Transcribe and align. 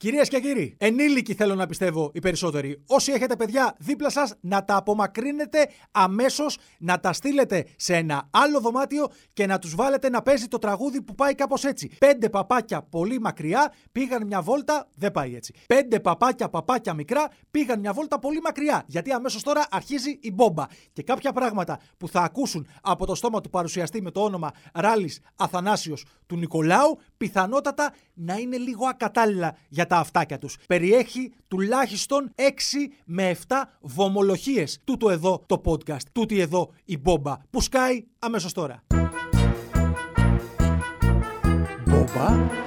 Κυρίες 0.00 0.28
και 0.28 0.40
κύριοι, 0.40 0.76
ενήλικοι 0.78 1.34
θέλω 1.34 1.54
να 1.54 1.66
πιστεύω 1.66 2.10
οι 2.14 2.18
περισσότεροι. 2.18 2.82
Όσοι 2.86 3.12
έχετε 3.12 3.36
παιδιά 3.36 3.74
δίπλα 3.78 4.10
σας, 4.10 4.34
να 4.40 4.64
τα 4.64 4.76
απομακρύνετε 4.76 5.68
αμέσως, 5.90 6.58
να 6.78 7.00
τα 7.00 7.12
στείλετε 7.12 7.66
σε 7.76 7.96
ένα 7.96 8.28
άλλο 8.30 8.60
δωμάτιο 8.60 9.08
και 9.32 9.46
να 9.46 9.58
τους 9.58 9.74
βάλετε 9.74 10.10
να 10.10 10.22
παίζει 10.22 10.48
το 10.48 10.58
τραγούδι 10.58 11.02
που 11.02 11.14
πάει 11.14 11.34
κάπως 11.34 11.64
έτσι. 11.64 11.90
Πέντε 11.98 12.28
παπάκια 12.28 12.82
πολύ 12.82 13.20
μακριά 13.20 13.72
πήγαν 13.92 14.26
μια 14.26 14.42
βόλτα, 14.42 14.88
δεν 14.96 15.10
πάει 15.10 15.34
έτσι. 15.34 15.54
Πέντε 15.66 16.00
παπάκια 16.00 16.48
παπάκια 16.48 16.94
μικρά 16.94 17.28
πήγαν 17.50 17.80
μια 17.80 17.92
βόλτα 17.92 18.18
πολύ 18.18 18.40
μακριά. 18.40 18.84
Γιατί 18.86 19.12
αμέσως 19.12 19.42
τώρα 19.42 19.66
αρχίζει 19.70 20.18
η 20.22 20.32
μπόμπα. 20.32 20.64
Και 20.92 21.02
κάποια 21.02 21.32
πράγματα 21.32 21.80
που 21.96 22.08
θα 22.08 22.20
ακούσουν 22.20 22.66
από 22.82 23.06
το 23.06 23.14
στόμα 23.14 23.40
του 23.40 23.50
παρουσιαστή 23.50 24.02
με 24.02 24.10
το 24.10 24.20
όνομα 24.22 24.50
Ράλης 24.74 25.20
Αθανάσιος 25.36 26.04
του 26.26 26.36
Νικολάου, 26.36 27.00
πιθανότατα 27.20 27.92
να 28.14 28.34
είναι 28.34 28.56
λίγο 28.56 28.86
ακατάλληλα 28.86 29.56
για 29.68 29.86
τα 29.86 29.96
αυτάκια 29.96 30.38
τους. 30.38 30.56
Περιέχει 30.66 31.32
τουλάχιστον 31.48 32.32
6 32.34 32.42
με 33.04 33.36
7 33.48 33.62
βομολογίες. 33.80 34.80
Τούτο 34.84 35.10
εδώ 35.10 35.44
το 35.46 35.60
podcast, 35.64 36.02
τούτη 36.12 36.40
εδώ 36.40 36.72
η 36.84 36.98
μπόμπα 36.98 37.36
που 37.50 37.60
σκάει 37.60 38.04
αμέσως 38.18 38.52
τώρα. 38.52 38.82
Μπόμπα. 41.86 42.08
Μπόμπα; 42.30 42.58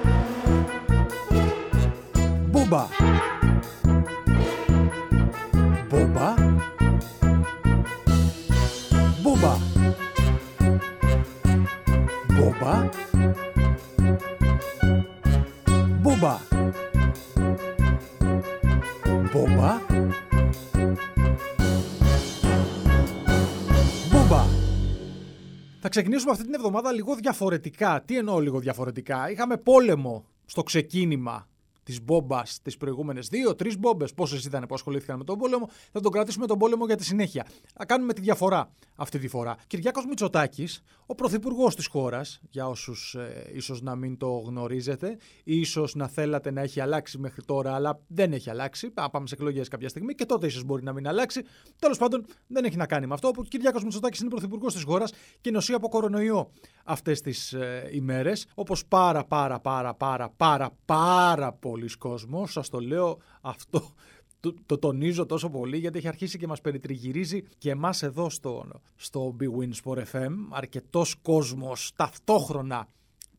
Ξεκινήσουμε 25.93 26.31
αυτή 26.31 26.43
την 26.43 26.53
εβδομάδα 26.53 26.91
λίγο 26.91 27.15
διαφορετικά. 27.15 28.01
Τι 28.05 28.17
εννοώ 28.17 28.39
λίγο 28.39 28.59
διαφορετικά; 28.59 29.29
Είχαμε 29.31 29.57
πόλεμο 29.57 30.25
στο 30.45 30.63
ξεκίνημα 30.63 31.47
τη 31.83 32.01
μπόμπας 32.03 32.59
τις 32.61 32.77
προηγούμενες 32.77 33.27
δύο-τρει 33.27 33.77
μπόμπες. 33.77 34.13
Πόσε 34.13 34.47
ήταν 34.47 34.65
που 34.67 34.73
ασχολήθηκαν 34.73 35.17
με 35.17 35.23
τον 35.23 35.37
πόλεμο. 35.37 35.69
Θα 35.91 35.99
τον 35.99 36.11
κρατήσουμε 36.11 36.47
τον 36.47 36.57
πόλεμο 36.57 36.85
για 36.85 36.95
τη 36.95 37.03
συνέχεια. 37.03 37.45
Θα 37.73 37.85
κάνουμε 37.85 38.13
τη 38.13 38.21
διαφορά 38.21 38.71
αυτή 38.95 39.19
τη 39.19 39.27
φορά. 39.27 39.55
Κυριάκος 39.67 40.05
Μητσοτάκης, 40.05 40.83
ο 41.05 41.15
πρωθυπουργός 41.15 41.75
της 41.75 41.87
χώρας, 41.87 42.39
για 42.49 42.67
όσους 42.67 43.15
ε, 43.15 43.51
ίσως 43.53 43.81
να 43.81 43.95
μην 43.95 44.17
το 44.17 44.27
γνωρίζετε, 44.27 45.17
ή 45.43 45.59
ίσως 45.59 45.95
να 45.95 46.07
θέλατε 46.07 46.51
να 46.51 46.61
έχει 46.61 46.79
αλλάξει 46.79 47.17
μέχρι 47.17 47.43
τώρα, 47.43 47.75
αλλά 47.75 47.99
δεν 48.07 48.33
έχει 48.33 48.49
αλλάξει. 48.49 48.91
Θα 48.93 49.09
πάμε 49.09 49.27
σε 49.27 49.33
εκλογές 49.33 49.67
κάποια 49.67 49.89
στιγμή 49.89 50.13
και 50.13 50.25
τότε 50.25 50.45
ίσως 50.45 50.63
μπορεί 50.63 50.83
να 50.83 50.93
μην 50.93 51.07
αλλάξει. 51.07 51.41
Τέλος 51.79 51.97
πάντων, 51.97 52.25
δεν 52.47 52.63
έχει 52.63 52.75
να 52.75 52.85
κάνει 52.85 53.07
με 53.07 53.13
αυτό. 53.13 53.31
Ο 53.35 53.43
Κυριάκος 53.43 53.83
Μητσοτάκης 53.83 54.19
είναι 54.19 54.29
πρωθυπουργός 54.29 54.73
της 54.73 54.83
χώρας 54.83 55.11
και 55.41 55.51
νοσεί 55.51 55.73
από 55.73 55.89
κορονοϊό 55.89 56.51
αυτές 56.83 57.21
τις 57.21 57.53
ε, 57.53 57.89
ημέρες. 57.91 58.47
Όπως 58.55 58.85
πάρα 58.85 59.23
πάρα 59.25 59.59
πάρα 59.59 59.93
πάρα 59.93 60.29
πάρα 60.29 60.71
πάρα 60.85 61.53
πολλοί 61.73 61.97
κόσμος. 61.97 62.51
Σας 62.51 62.69
το 62.69 62.79
λέω 62.79 63.17
αυτό 63.41 63.93
το, 64.39 64.53
το, 64.65 64.77
τονίζω 64.77 65.25
τόσο 65.25 65.49
πολύ 65.49 65.77
γιατί 65.77 65.97
έχει 65.97 66.07
αρχίσει 66.07 66.37
και 66.37 66.47
μας 66.47 66.61
περιτριγυρίζει 66.61 67.43
και 67.57 67.69
εμάς 67.69 68.03
εδώ 68.03 68.29
στο, 68.29 68.65
στο 68.95 69.35
Big 69.39 69.59
Win 69.59 69.71
Sport 69.83 69.97
FM 69.97 70.33
αρκετός 70.51 71.15
κόσμος 71.15 71.91
ταυτόχρονα 71.95 72.87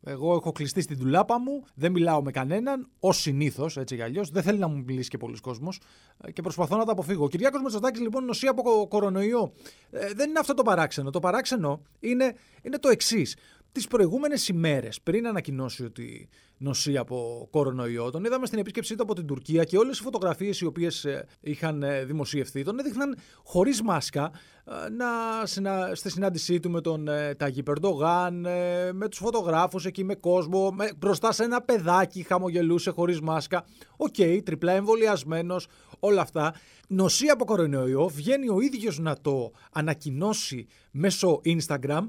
εγώ 0.06 0.34
έχω 0.34 0.52
κλειστεί 0.52 0.80
στην 0.80 0.98
τουλάπα 0.98 1.40
μου, 1.40 1.64
δεν 1.74 1.92
μιλάω 1.92 2.22
με 2.22 2.30
κανέναν, 2.30 2.88
ως 2.98 3.20
συνήθως, 3.20 3.76
έτσι 3.76 3.96
κι 3.96 4.02
αλλιώς. 4.02 4.30
Δεν 4.30 4.42
θέλει 4.42 4.58
να 4.58 4.68
μου 4.68 4.82
μιλήσει 4.86 5.08
και 5.08 5.16
πολλοί 5.16 5.40
κόσμος 5.40 5.80
και 6.32 6.42
προσπαθώ 6.42 6.76
να 6.76 6.84
τα 6.84 6.92
αποφύγω. 6.92 7.24
Ο 7.24 7.28
Κυριάκος 7.28 7.62
Μετσοτάκη, 7.62 8.00
λοιπόν, 8.00 8.24
νοσεί 8.24 8.46
από 8.46 8.86
κορονοϊό. 8.88 9.52
Ε, 9.90 10.12
δεν 10.14 10.28
είναι 10.28 10.38
αυτό 10.38 10.54
το 10.54 10.62
παράξενο. 10.62 11.10
Το 11.10 11.20
παράξενο 11.20 11.82
είναι, 12.00 12.34
είναι 12.62 12.78
το 12.78 12.88
εξής. 12.88 13.36
Τις 13.74 13.86
προηγούμενες 13.86 14.48
ημέρες, 14.48 15.00
πριν 15.00 15.26
ανακοινώσει 15.26 15.84
ότι 15.84 16.28
νοσεί 16.58 16.96
από 16.96 17.48
κορονοϊό. 17.50 18.10
Τον 18.10 18.24
είδαμε 18.24 18.46
στην 18.46 18.58
επίσκεψή 18.58 18.94
του 18.94 19.02
από 19.02 19.14
την 19.14 19.26
Τουρκία 19.26 19.64
και 19.64 19.76
όλες 19.76 19.98
οι 19.98 20.02
φωτογραφίες 20.02 20.60
οι 20.60 20.66
οποίες 20.66 21.04
ε, 21.04 21.26
είχαν 21.40 21.82
ε, 21.82 22.04
δημοσιευθεί 22.04 22.64
τον 22.64 22.78
έδειχναν 22.78 23.16
χωρίς 23.44 23.82
μάσκα 23.82 24.30
ε, 24.64 24.88
να, 24.88 25.94
στη 25.94 26.10
συνάντησή 26.10 26.60
του 26.60 26.70
με 26.70 26.80
τον 26.80 27.08
Ταγί 27.36 27.62
Περντογάν, 27.62 28.46
με 28.92 29.08
τους 29.08 29.18
φωτογράφους 29.18 29.84
εκεί 29.84 30.04
με 30.04 30.14
κόσμο, 30.14 30.70
με, 30.70 30.92
μπροστά 30.98 31.32
σε 31.32 31.44
ένα 31.44 31.62
παιδάκι 31.62 32.22
χαμογελούσε 32.22 32.90
χωρίς 32.90 33.20
μάσκα. 33.20 33.64
OK, 33.96 34.14
okay, 34.18 34.40
τριπλά 34.44 34.72
εμβολιασμένος, 34.72 35.66
όλα 36.00 36.20
αυτά. 36.20 36.54
Νοσεί 36.88 37.26
από 37.26 37.44
κορονοϊό, 37.44 38.08
βγαίνει 38.08 38.48
ο 38.48 38.60
ίδιος 38.60 38.98
να 38.98 39.16
το 39.20 39.52
ανακοινώσει 39.72 40.66
μέσω 40.90 41.40
Instagram 41.44 42.02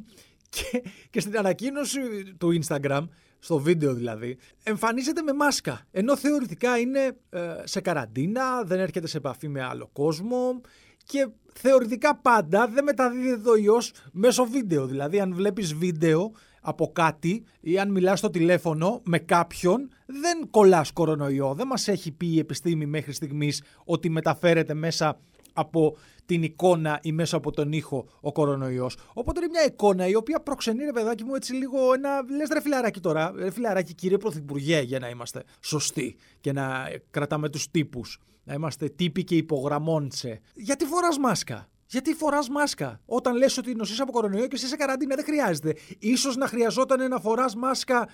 και, 0.55 0.83
και 1.09 1.19
στην 1.19 1.37
ανακοίνωση 1.37 1.99
του 2.37 2.59
Instagram 2.61 3.07
στο 3.39 3.59
βίντεο 3.59 3.93
δηλαδή, 3.93 4.37
εμφανίζεται 4.63 5.21
με 5.21 5.33
μάσκα. 5.33 5.81
Ενώ 5.91 6.17
θεωρητικά 6.17 6.77
είναι 6.77 7.17
ε, 7.29 7.39
σε 7.63 7.81
καραντίνα, 7.81 8.63
δεν 8.63 8.79
έρχεται 8.79 9.07
σε 9.07 9.17
επαφή 9.17 9.47
με 9.47 9.63
άλλο 9.63 9.89
κόσμο 9.93 10.61
και 11.05 11.27
θεωρητικά 11.53 12.15
πάντα 12.15 12.67
δεν 12.67 12.83
μεταδίδεται 12.83 13.49
ο 13.49 13.55
ιός 13.55 13.93
μέσω 14.11 14.45
βίντεο. 14.45 14.85
Δηλαδή 14.85 15.19
αν 15.19 15.33
βλέπεις 15.33 15.73
βίντεο 15.73 16.31
από 16.61 16.91
κάτι 16.91 17.43
ή 17.59 17.79
αν 17.79 17.91
μιλάς 17.91 18.19
στο 18.19 18.29
τηλέφωνο 18.29 19.01
με 19.03 19.19
κάποιον 19.19 19.89
δεν 20.05 20.49
κολλάς 20.49 20.91
κορονοϊό. 20.91 21.53
Δεν 21.53 21.67
μας 21.67 21.87
έχει 21.87 22.11
πει 22.11 22.27
η 22.27 22.39
επιστήμη 22.39 22.85
μέχρι 22.85 23.13
στιγμής 23.13 23.63
ότι 23.85 24.09
μεταφέρεται 24.09 24.73
μέσα 24.73 25.19
από 25.53 25.97
την 26.25 26.43
εικόνα 26.43 26.99
ή 27.03 27.11
μέσα 27.11 27.37
από 27.37 27.51
τον 27.51 27.71
ήχο 27.71 28.07
ο 28.21 28.31
κορονοϊός. 28.31 28.97
Οπότε 29.13 29.39
είναι 29.39 29.49
μια 29.49 29.65
εικόνα 29.65 30.07
η 30.07 30.15
οποία 30.15 30.39
προξενεί, 30.39 30.83
ρε 30.83 30.91
παιδάκι 30.91 31.23
μου, 31.23 31.35
έτσι 31.35 31.53
λίγο 31.53 31.93
ένα. 31.93 32.09
Λες 32.35 32.49
ρε 32.53 32.61
φιλαράκι 32.61 32.99
τώρα, 32.99 33.33
ρε 33.35 33.51
φιλαράκι 33.51 33.93
κύριε 33.93 34.17
Πρωθυπουργέ, 34.17 34.79
για 34.79 34.99
να 34.99 35.09
είμαστε 35.09 35.43
σωστοί 35.59 36.15
και 36.39 36.51
να 36.51 36.89
κρατάμε 37.09 37.49
τους 37.49 37.71
τύπους. 37.71 38.19
Να 38.43 38.53
είμαστε 38.53 38.89
τύποι 38.89 39.23
και 39.23 39.35
υπογραμμόντσε. 39.35 40.39
Γιατί 40.53 40.85
φοράς 40.85 41.17
μάσκα; 41.17 41.69
Γιατί 41.87 42.13
φοράς 42.13 42.49
μάσκα; 42.49 43.01
Όταν 43.05 43.35
λες 43.35 43.57
ότι 43.57 43.75
νοσείς 43.75 43.99
από 43.99 44.11
κορονοϊό 44.11 44.47
και 44.47 44.55
εσύ 44.55 44.67
σε 44.67 44.75
καραντίνα, 44.75 45.15
δεν 45.15 45.25
χρειάζεται. 45.25 45.75
σω 46.17 46.31
να 46.37 46.47
χρειαζόταν 46.47 47.09
να 47.09 47.19
φοράς 47.19 47.55
μάσκα 47.55 48.07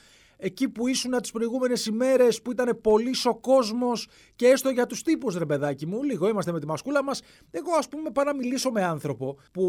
εκεί 0.44 0.70
που 0.70 0.88
ήσουν 0.88 1.22
τις 1.22 1.32
προηγούμενες 1.32 1.86
ημέρες 1.86 2.42
που 2.42 2.52
ήταν 2.52 2.80
πολύς 2.82 3.26
ο 3.26 3.36
κόσμος 3.36 4.08
και 4.36 4.48
έστω 4.48 4.70
για 4.70 4.86
τους 4.86 5.02
τύπους, 5.02 5.36
ρε 5.38 5.46
παιδάκι 5.46 5.86
μου. 5.86 6.04
Λίγο 6.04 6.28
είμαστε 6.28 6.52
με 6.52 6.60
τη 6.60 6.66
μασκούλα 6.66 7.04
μας. 7.04 7.22
Εγώ, 7.52 7.74
ας 7.78 7.88
πούμε, 7.88 8.12
πάω 8.12 8.26
να 8.26 8.36
μιλήσω 8.36 8.72
με 8.72 8.84
άνθρωπο 8.84 9.38
που 9.52 9.64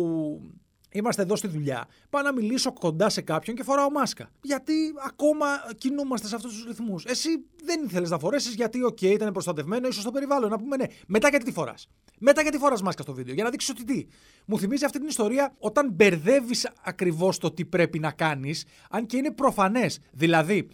Είμαστε 0.93 1.23
εδώ 1.23 1.37
στη 1.37 1.47
δουλειά. 1.49 1.89
Πάω 2.11 2.23
να 2.23 2.33
μιλήσω 2.33 2.73
κοντά 2.73 3.09
σε 3.09 3.21
κάποιον 3.21 3.57
και 3.57 3.63
φοράω 3.63 3.91
μάσκα. 3.91 4.31
Γιατί 4.43 4.73
ακόμα 5.07 5.47
κινούμαστε 5.79 6.27
σε 6.27 6.35
αυτούς 6.35 6.53
τους 6.53 6.65
ρυθμούς. 6.65 7.05
Εσύ 7.05 7.29
δεν 7.65 7.85
ήθελες 7.85 8.11
να 8.11 8.19
φορέσεις 8.19 8.55
γιατί, 8.55 8.85
οκ, 8.85 9.03
ήταν 9.03 9.33
προστατευμένο, 9.33 9.89
ίσως 9.89 10.03
στο 10.03 10.11
περιβάλλον. 10.11 10.51
Να 10.51 10.59
πούμε 10.59 10.77
ναι. 10.77 10.85
Μετά 11.07 11.29
γιατί 11.29 11.45
τη 11.45 11.53
φοράς; 11.53 11.89
Μετά 12.19 12.43
γιατί 12.43 12.59
φοράς 12.59 12.83
μάσκα 12.83 13.03
στο 13.03 13.15
βίντεο; 13.15 13.35
Για 13.35 13.45
να 13.45 13.51
δείξεις 13.51 13.71
ότι 13.71 13.85
τι. 13.85 14.07
Μου 14.47 14.59
θυμίζει 14.59 14.85
αυτή 14.85 14.99
την 14.99 15.09
ιστορία 15.09 15.55
όταν 15.59 15.91
μπερδεύεις 15.93 16.71
ακριβώς 16.85 17.39
το 17.39 17.51
τι 17.51 17.65
πρέπει 17.65 17.99
να 17.99 18.11
κάνεις, 18.11 18.65
αν 18.91 19.07
και 19.07 19.17
είναι 19.17 19.31
προφανές. 19.31 19.99
Δηλαδή, 20.13 20.69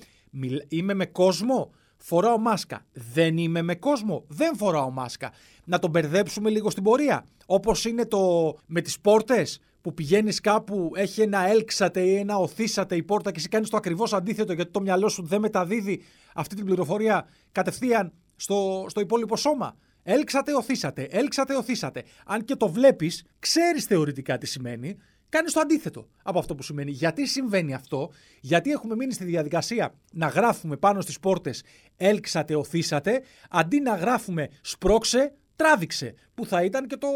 είμαι 0.68 0.94
με 0.94 1.06
κόσμο, 1.06 1.70
φοράω 1.96 2.38
μάσκα. 2.38 2.86
Δεν 2.92 3.36
είμαι 3.36 3.62
με 3.62 3.74
κόσμο, 3.74 4.24
δεν 4.28 4.56
φοράω 4.56 4.90
μάσκα. 4.90 5.32
Να 5.64 5.78
τον 5.78 5.90
μπερδέψουμε 5.90 6.50
λίγο 6.50 6.70
στην 6.70 6.82
πορεία. 6.82 7.26
Όπως 7.46 7.84
είναι 7.84 8.06
το 8.06 8.54
με 8.66 8.80
τις 8.80 9.00
πόρτες 9.00 9.60
που 9.88 9.94
πηγαίνεις 9.94 10.40
κάπου, 10.40 10.90
έχει 10.94 11.20
ένα 11.20 11.48
έλξατε 11.48 12.00
ή 12.00 12.14
ένα 12.14 12.36
οθήσατε 12.36 12.96
η 12.96 13.02
πόρτα 13.02 13.30
και 13.30 13.38
εσύ 13.38 13.48
κάνεις 13.48 13.68
το 13.68 13.76
ακριβώς 13.76 14.12
αντίθετο 14.12 14.52
γιατί 14.52 14.70
το 14.70 14.80
μυαλό 14.80 15.08
σου 15.08 15.26
δεν 15.26 15.40
μεταδίδει 15.40 16.02
αυτή 16.34 16.54
την 16.54 16.64
πληροφορία 16.64 17.28
κατευθείαν 17.52 18.12
στο, 18.36 18.86
στο 18.88 19.00
υπόλοιπο 19.00 19.36
σώμα. 19.36 19.76
Έλξατε, 20.02 20.54
οθήσατε, 20.54 21.02
έλξατε, 21.10 21.54
οθήσατε. 21.54 22.04
Αν 22.26 22.44
και 22.44 22.56
το 22.56 22.68
βλέπεις, 22.68 23.24
ξέρεις 23.38 23.84
θεωρητικά 23.84 24.38
τι 24.38 24.46
σημαίνει, 24.46 24.96
κάνεις 25.28 25.52
το 25.52 25.60
αντίθετο 25.60 26.08
από 26.22 26.38
αυτό 26.38 26.54
που 26.54 26.62
σημαίνει. 26.62 26.90
Γιατί 26.90 27.26
συμβαίνει 27.26 27.74
αυτό, 27.74 28.10
γιατί 28.40 28.70
έχουμε 28.70 28.94
μείνει 28.96 29.12
στη 29.12 29.24
διαδικασία 29.24 29.94
να 30.12 30.26
γράφουμε 30.26 30.76
πάνω 30.76 31.00
στις 31.00 31.20
πόρτες 31.20 31.62
έλξατε, 31.96 32.54
οθήσατε, 32.54 33.22
αντί 33.50 33.80
να 33.80 33.94
γράφουμε 33.94 34.48
σπρώξε, 34.60 35.34
τράβηξε. 35.56 36.14
Που 36.34 36.46
θα 36.46 36.64
ήταν 36.64 36.86
και 36.86 36.96
το 36.96 37.08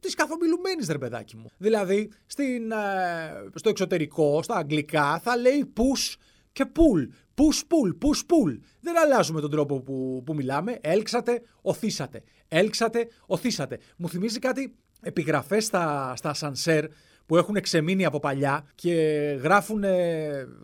της 0.00 0.14
καθομιλουμένης, 0.14 0.88
ρε 0.88 0.98
παιδάκι 0.98 1.36
μου. 1.36 1.50
Δηλαδή, 1.56 2.10
στην, 2.26 2.70
ε, 2.70 2.76
στο 3.54 3.68
εξωτερικό, 3.68 4.42
στα 4.42 4.54
αγγλικά, 4.56 5.18
θα 5.18 5.36
λέει 5.36 5.72
push 5.76 6.14
και 6.52 6.64
pull. 6.74 7.08
Push, 7.34 7.58
pull, 7.58 8.08
push, 8.08 8.18
pull. 8.18 8.58
Δεν 8.80 8.98
αλλάζουμε 8.98 9.40
τον 9.40 9.50
τρόπο 9.50 9.80
που, 9.80 10.22
που 10.26 10.34
μιλάμε. 10.34 10.78
Έλξατε, 10.80 11.42
οθήσατε. 11.62 12.22
Έλξατε, 12.48 13.08
οθήσατε. 13.26 13.78
Μου 13.96 14.08
θυμίζει 14.08 14.38
κάτι 14.38 14.74
επιγραφές 15.00 15.64
στα, 15.64 16.12
στα 16.16 16.34
σανσέρ 16.34 16.84
που 17.30 17.36
έχουν 17.36 17.60
ξεμείνει 17.60 18.04
από 18.04 18.18
παλιά 18.18 18.66
και 18.74 18.92
γράφουν, 19.42 19.84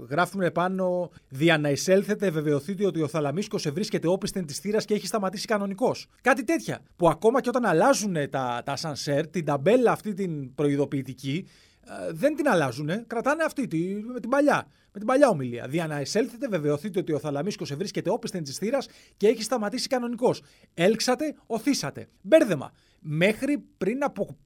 γράφουν 0.09 0.53
πάνω 0.53 1.11
δια 1.29 1.59
να 1.59 1.71
εισέλθετε, 1.71 2.31
βεβαιωθείτε 2.31 2.87
ότι 2.87 3.03
ο 3.03 3.09
Θαλαμίσκος 3.09 3.61
σε 3.61 3.71
βρίσκεται 3.71 4.09
όπισθεν 4.09 4.47
της 4.47 4.59
θύρας 4.59 4.85
και 4.85 4.95
έχει 4.95 5.07
σταματήσει 5.07 5.47
κανονικός. 5.47 6.07
Κάτι 6.21 6.45
τέτοια. 6.45 6.81
Που 6.97 7.09
ακόμα 7.09 7.41
και 7.41 7.49
όταν 7.49 7.65
αλλάζουν 7.65 8.17
τα, 8.31 8.63
τα 8.65 8.77
σανσέρ, 8.77 9.27
την 9.27 9.45
ταμπέλα 9.45 9.93
αυτή 9.93 10.15
την 10.15 10.55
προειδοποιητική, 10.55 11.49
ε, 11.81 12.13
δεν 12.13 12.37
την 12.37 12.49
αλλάζουν, 12.49 13.07
κρατάνε 13.07 13.43
αυτή 13.43 13.67
τη, 13.67 13.79
με 14.13 14.21
την 14.21 14.31
παλιά. 14.31 14.67
Με 14.93 14.99
την 14.99 15.07
παλιά 15.07 15.29
ομιλία. 15.29 15.67
Δια 15.69 15.87
να 15.87 16.01
εισέλθετε, 16.01 16.49
βεβαιωθείτε 16.49 16.99
ότι 16.99 17.13
ο 17.13 17.19
Θαλαμίσκος 17.19 17.69
σε 17.69 17.75
βρίσκεται 17.75 18.11
όπισθεν 18.11 18.45
της 18.45 18.57
θύρας 18.59 18.89
και 19.17 19.29
έχει 19.29 19.43
σταματήσει 19.43 19.89
κανονικός. 19.89 20.43
Έλξατε, 20.75 21.35
οθήσατε. 21.47 22.09
Μπέρδεμα. 22.21 22.73
Μέχρι 23.01 23.65
πριν 23.79 24.05
από 24.05 24.37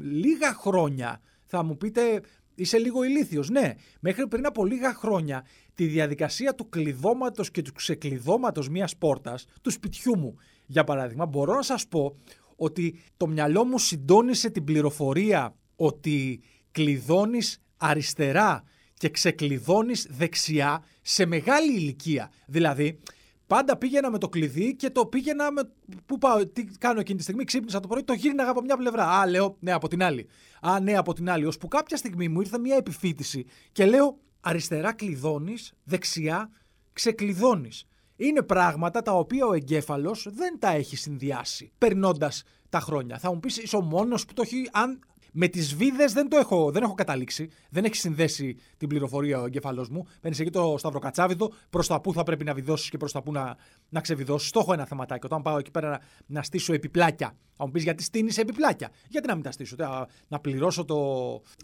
λίγα 0.00 0.52
χρόνια 0.52 1.20
θα 1.48 1.62
μου 1.62 1.76
πείτε, 1.76 2.20
είσαι 2.54 2.78
λίγο 2.78 3.02
ηλίθιος. 3.02 3.48
Ναι, 3.48 3.74
μέχρι 4.00 4.26
πριν 4.28 4.46
από 4.46 4.64
λίγα 4.64 4.94
χρόνια 4.94 5.46
τη 5.74 5.86
διαδικασία 5.86 6.54
του 6.54 6.68
κλειδώματος 6.68 7.50
και 7.50 7.62
του 7.62 7.72
ξεκλειδώματος 7.72 8.68
μιας 8.68 8.96
πόρτας, 8.96 9.46
του 9.62 9.70
σπιτιού 9.70 10.18
μου, 10.18 10.36
για 10.66 10.84
παράδειγμα, 10.84 11.26
μπορώ 11.26 11.54
να 11.54 11.62
σας 11.62 11.86
πω 11.88 12.16
ότι 12.56 12.98
το 13.16 13.26
μυαλό 13.26 13.64
μου 13.64 13.78
συντόνισε 13.78 14.50
την 14.50 14.64
πληροφορία 14.64 15.54
ότι 15.76 16.40
κλειδώνεις 16.70 17.62
αριστερά 17.76 18.62
και 18.94 19.08
ξεκλειδώνεις 19.08 20.06
δεξιά 20.10 20.84
σε 21.02 21.26
μεγάλη 21.26 21.72
ηλικία. 21.72 22.30
Δηλαδή, 22.46 23.00
Πάντα 23.48 23.76
πήγαινα 23.76 24.10
με 24.10 24.18
το 24.18 24.28
κλειδί 24.28 24.76
και 24.76 24.90
το 24.90 25.06
πήγαινα 25.06 25.52
με. 25.52 25.70
Πού 26.06 26.18
πάω, 26.18 26.46
τι 26.46 26.64
κάνω 26.64 27.00
εκείνη 27.00 27.16
τη 27.16 27.22
στιγμή, 27.22 27.44
ξύπνησα 27.44 27.80
το 27.80 27.88
πρωί, 27.88 28.04
το 28.04 28.12
γύρναγα 28.12 28.50
από 28.50 28.60
μια 28.60 28.76
πλευρά. 28.76 29.08
Α, 29.08 29.26
λέω, 29.26 29.56
ναι, 29.60 29.72
από 29.72 29.88
την 29.88 30.02
άλλη. 30.02 30.28
Α, 30.60 30.80
ναι, 30.80 30.96
από 30.96 31.12
την 31.12 31.30
άλλη. 31.30 31.44
Ώσπου 31.44 31.68
κάποια 31.68 31.96
στιγμή 31.96 32.28
μου 32.28 32.40
ήρθε 32.40 32.58
μια 32.58 32.76
επιφύτηση 32.76 33.46
και 33.72 33.86
λέω, 33.86 34.18
αριστερά 34.40 34.92
κλειδώνεις, 34.92 35.72
δεξιά 35.84 36.50
ξεκλειδώνεις. 36.92 37.86
Είναι 38.16 38.42
πράγματα 38.42 39.02
τα 39.02 39.12
οποία 39.12 39.46
ο 39.46 39.52
εγκέφαλος 39.52 40.26
δεν 40.30 40.58
τα 40.58 40.70
έχει 40.70 40.96
συνδυάσει 40.96 41.72
περνώντας 41.78 42.42
τα 42.68 42.80
χρόνια. 42.80 43.18
Θα 43.18 43.32
μου 43.32 43.40
πεις, 43.40 43.56
είσαι 43.56 43.76
ο 43.76 43.80
μόνος 43.80 44.24
που 44.24 44.32
το 44.32 44.42
έχει. 44.42 44.68
Αν 44.72 45.00
με 45.32 45.48
τις 45.48 45.74
βίδες 45.74 46.12
δεν 46.12 46.28
το 46.28 46.36
έχω, 46.36 46.70
δεν 46.70 46.82
έχω 46.82 46.94
καταλήξει. 46.94 47.48
Δεν 47.70 47.84
έχει 47.84 47.96
συνδέσει 47.96 48.56
την 48.76 48.88
πληροφορία 48.88 49.40
ο 49.40 49.44
εγκέφαλό 49.44 49.86
μου. 49.90 50.06
Παίρνει 50.20 50.36
εκεί 50.40 50.50
το 50.50 50.74
σταυροκατσάβιδο 50.78 51.52
προς 51.70 51.86
τα 51.86 52.00
που 52.00 52.12
θα 52.12 52.22
πρέπει 52.22 52.44
να 52.44 52.54
βιδώσεις 52.54 52.90
και 52.90 52.96
προς 52.96 53.12
τα 53.12 53.22
που 53.22 53.32
να, 53.32 53.56
να 53.88 54.00
ξεβιδώσεις. 54.00 54.50
Το 54.50 54.60
έχω 54.60 54.72
ένα 54.72 54.86
θεματάκι. 54.86 55.26
Όταν 55.26 55.42
πάω 55.42 55.58
εκεί 55.58 55.70
πέρα 55.70 55.88
να, 55.88 56.00
να 56.26 56.42
στήσω 56.42 56.72
επιπλάκια. 56.72 57.36
Θα 57.56 57.66
μου 57.66 57.72
πεις 57.72 57.82
γιατί 57.82 58.02
στείνεις 58.02 58.38
επιπλάκια; 58.38 58.90
Γιατί 59.08 59.26
να 59.26 59.34
μην 59.34 59.42
τα 59.42 59.50
στήσω; 59.50 59.76
Να, 59.78 60.06
να 60.28 60.38
πληρώσω 60.40 60.84
το, 60.84 60.96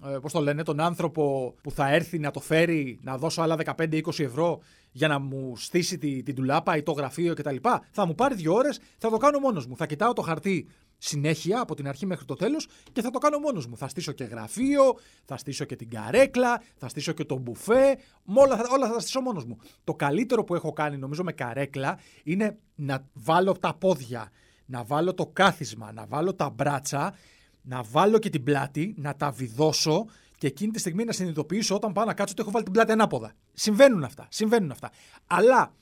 ε, 0.06 0.18
πώς 0.20 0.32
το 0.32 0.40
λένε, 0.40 0.62
τον 0.62 0.80
άνθρωπο 0.80 1.54
που 1.62 1.70
θα 1.70 1.88
έρθει 1.92 2.18
να 2.18 2.30
το 2.30 2.40
φέρει, 2.40 2.98
να 3.02 3.18
δώσω 3.18 3.42
άλλα 3.42 3.56
15-20 3.76 4.18
ευρώ 4.18 4.60
για 4.96 5.08
να 5.08 5.18
μου 5.18 5.56
στήσει 5.56 5.98
την, 5.98 6.24
την 6.24 6.34
τουλάπα 6.34 6.76
ή 6.76 6.82
το 6.82 6.92
γραφείο 6.92 7.34
κτλ. 7.34 7.56
Θα 7.90 8.06
μου 8.06 8.14
πάρει 8.14 8.34
δύο 8.34 8.54
ώρες, 8.54 8.80
θα 8.98 9.10
το 9.10 9.16
κάνω 9.16 9.38
μόνος 9.38 9.66
μου. 9.66 9.76
Θα 9.76 9.86
κοιτάω 9.86 10.12
το 10.12 10.22
χαρτί 10.22 10.68
συνέχεια 10.98 11.60
από 11.60 11.74
την 11.74 11.88
αρχή 11.88 12.06
μέχρι 12.06 12.24
το 12.24 12.34
τέλος 12.34 12.68
και 12.92 13.02
θα 13.02 13.10
το 13.10 13.18
κάνω 13.18 13.38
μόνος 13.38 13.66
μου. 13.66 13.76
Θα 13.76 13.88
στήσω 13.88 14.12
και 14.12 14.24
γραφείο, 14.24 14.94
θα 15.24 15.36
στήσω 15.36 15.64
και 15.64 15.76
την 15.76 15.90
καρέκλα, 15.90 16.62
θα 16.76 16.88
στήσω 16.88 17.12
και 17.12 17.24
το 17.24 17.38
μπουφέ. 17.38 17.98
Όλα, 18.24 18.66
όλα 18.70 18.86
θα 18.86 18.92
τα 18.92 19.00
στήσω 19.00 19.20
μόνος 19.20 19.44
μου. 19.44 19.58
Το 19.84 19.94
καλύτερο 19.94 20.44
που 20.44 20.54
έχω 20.54 20.72
κάνει 20.72 20.96
νομίζω 20.96 21.22
με 21.24 21.32
καρέκλα 21.32 21.98
είναι 22.22 22.58
να 22.74 23.06
βάλω 23.12 23.52
τα 23.52 23.74
πόδια, 23.74 24.30
να 24.66 24.84
βάλω 24.84 25.14
το 25.14 25.26
κάθισμα, 25.26 25.92
να 25.92 26.06
βάλω 26.06 26.34
τα 26.34 26.50
μπράτσα, 26.50 27.14
να 27.62 27.82
βάλω 27.82 28.18
και 28.18 28.30
την 28.30 28.42
πλάτη, 28.42 28.94
να 28.96 29.14
τα 29.14 29.30
βιδώσω 29.30 30.06
και 30.44 30.50
εκείνη 30.50 30.72
τη 30.72 30.78
στιγμή 30.78 31.04
να 31.04 31.12
συνειδητοποιήσω 31.12 31.74
όταν 31.74 31.92
πάω 31.92 32.04
να 32.04 32.14
κάτσω 32.14 32.32
ότι 32.32 32.42
έχω 32.42 32.50
βάλει 32.50 32.64
την 32.64 32.72
πλάτη 32.72 32.92
ανάποδα. 32.92 33.32
Συμβαίνουν 33.52 34.04
αυτά. 34.04 34.26
Συμβαίνουν 34.30 34.70
αυτά. 34.70 34.90
Αλλά 35.26 35.72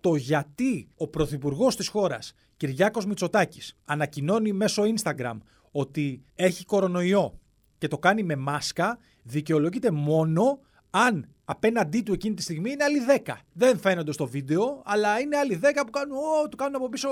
το 0.00 0.14
γιατί 0.14 0.88
ο 0.96 1.08
πρωθυπουργός 1.08 1.76
της 1.76 1.88
χώρας, 1.88 2.34
Κυριάκος 2.56 3.06
Μητσοτάκης, 3.06 3.76
ανακοινώνει 3.84 4.52
μέσω 4.52 4.82
Instagram 4.82 5.38
ότι 5.70 6.22
έχει 6.34 6.64
κορονοϊό 6.64 7.38
και 7.78 7.88
το 7.88 7.98
κάνει 7.98 8.22
με 8.22 8.36
μάσκα, 8.36 8.98
δικαιολογείται 9.22 9.90
μόνο 9.90 10.58
αν 10.94 11.28
απέναντί 11.44 12.02
του 12.02 12.12
εκείνη 12.12 12.34
τη 12.34 12.42
στιγμή 12.42 12.70
είναι 12.70 12.84
άλλοι 12.84 12.98
10. 13.24 13.34
Δεν 13.52 13.78
φαίνονται 13.78 14.12
στο 14.12 14.26
βίντεο, 14.26 14.82
αλλά 14.84 15.20
είναι 15.20 15.36
άλλοι 15.36 15.60
10 15.62 15.82
που 15.84 15.90
κάνουν, 15.90 16.16
ό, 16.16 16.48
του 16.48 16.56
κάνουν 16.56 16.74
από 16.74 16.88
πίσω 16.88 17.08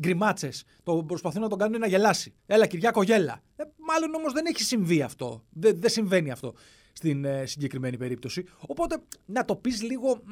γκριμάτσες. 0.00 0.64
Το 0.82 1.04
προσπαθούν 1.04 1.42
να 1.42 1.48
τον 1.48 1.58
κάνουν 1.58 1.80
να 1.80 1.86
γελάσει. 1.86 2.34
Έλα, 2.46 2.66
Κυριάκο, 2.66 3.02
γέλα. 3.02 3.42
Ε, 3.56 3.64
μάλλον 3.76 4.14
όμως 4.14 4.32
δεν 4.32 4.46
έχει 4.46 4.62
συμβεί 4.62 5.02
αυτό. 5.02 5.44
Δεν, 5.50 5.80
δεν 5.80 5.90
συμβαίνει 5.90 6.30
αυτό 6.30 6.54
στην 6.92 7.24
ε, 7.24 7.46
συγκεκριμένη 7.46 7.96
περίπτωση. 7.96 8.44
Οπότε 8.66 8.96
να 9.26 9.44
το 9.44 9.56
πεις 9.56 9.82
λίγο 9.82 10.22